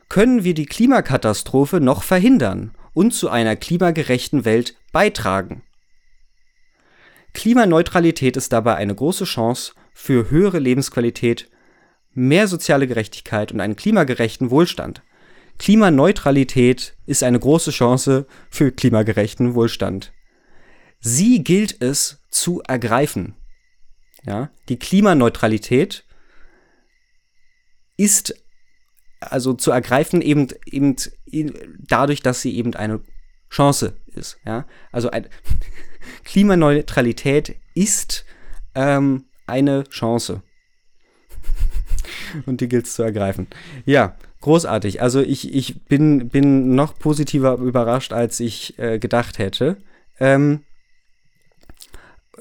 [0.07, 5.63] können wir die Klimakatastrophe noch verhindern und zu einer klimagerechten Welt beitragen.
[7.33, 11.49] Klimaneutralität ist dabei eine große Chance für höhere Lebensqualität,
[12.13, 15.03] mehr soziale Gerechtigkeit und einen klimagerechten Wohlstand.
[15.57, 20.13] Klimaneutralität ist eine große Chance für klimagerechten Wohlstand.
[21.07, 23.35] Sie gilt es zu ergreifen.
[24.23, 26.03] Ja, die Klimaneutralität
[27.95, 28.33] ist
[29.19, 30.95] also zu ergreifen eben, eben
[31.87, 33.01] dadurch, dass sie eben eine
[33.51, 34.39] Chance ist.
[34.47, 35.27] Ja, also ein,
[36.23, 38.25] Klimaneutralität ist
[38.73, 40.41] ähm, eine Chance.
[42.47, 43.45] Und die gilt es zu ergreifen.
[43.85, 45.03] Ja, großartig.
[45.03, 49.77] Also ich, ich bin, bin noch positiver überrascht, als ich äh, gedacht hätte.
[50.19, 50.63] Ähm,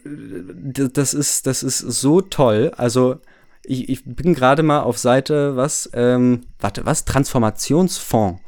[0.04, 2.72] das ist, das ist so toll.
[2.76, 3.20] Also
[3.62, 7.04] ich, ich bin gerade mal auf Seite, was, ähm, warte, was?
[7.04, 8.40] Transformationsfonds.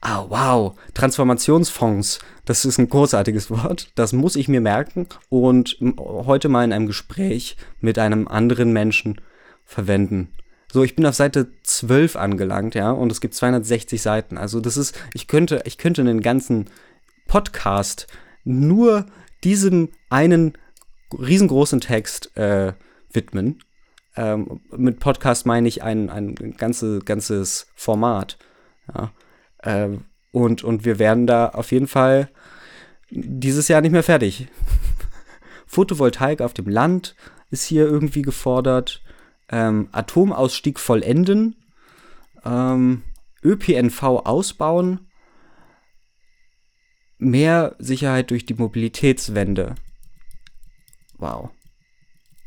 [0.00, 2.20] Ah, wow, Transformationsfonds.
[2.44, 3.90] Das ist ein großartiges Wort.
[3.96, 9.20] Das muss ich mir merken und heute mal in einem Gespräch mit einem anderen Menschen
[9.64, 10.28] verwenden.
[10.72, 14.36] So, ich bin auf Seite 12 angelangt, ja, und es gibt 260 Seiten.
[14.36, 16.66] Also, das ist, ich könnte, ich könnte einen ganzen
[17.26, 18.06] Podcast
[18.44, 19.06] nur
[19.44, 20.52] diesem einen
[21.12, 22.72] riesengroßen Text äh,
[23.12, 23.62] widmen.
[24.16, 28.38] Ähm, mit Podcast meine ich ein, ein ganze, ganzes Format.
[28.92, 29.12] Ja.
[29.62, 32.30] Ähm, und, und wir werden da auf jeden Fall
[33.10, 34.48] dieses Jahr nicht mehr fertig.
[35.66, 37.14] Photovoltaik auf dem Land
[37.50, 39.02] ist hier irgendwie gefordert.
[39.50, 41.56] Ähm, Atomausstieg vollenden.
[42.44, 43.02] Ähm,
[43.42, 45.06] ÖPNV ausbauen.
[47.18, 49.74] Mehr Sicherheit durch die Mobilitätswende.
[51.18, 51.50] Wow.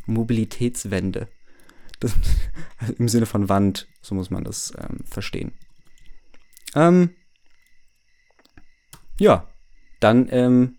[0.06, 1.28] Mobilitätswende.
[2.00, 2.16] Das,
[2.98, 5.54] Im Sinne von Wand, so muss man das ähm, verstehen.
[6.76, 7.12] Ähm,
[9.20, 9.48] ja,
[10.00, 10.78] dann ähm,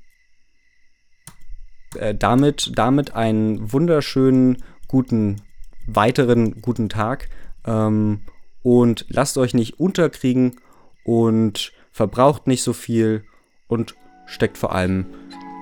[1.95, 5.43] äh, damit, damit einen wunderschönen, guten,
[5.87, 7.29] weiteren guten Tag.
[7.65, 8.23] Ähm,
[8.63, 10.61] und lasst euch nicht unterkriegen
[11.05, 13.25] und verbraucht nicht so viel
[13.67, 13.95] und
[14.27, 15.07] steckt vor allem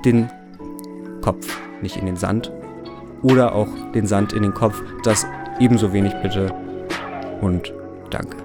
[0.05, 0.31] den
[1.21, 2.53] Kopf nicht in den Sand
[3.23, 4.81] oder auch den Sand in den Kopf.
[5.05, 5.27] Das
[5.59, 6.55] ebenso wenig bitte
[7.41, 7.73] und
[8.11, 8.37] danke.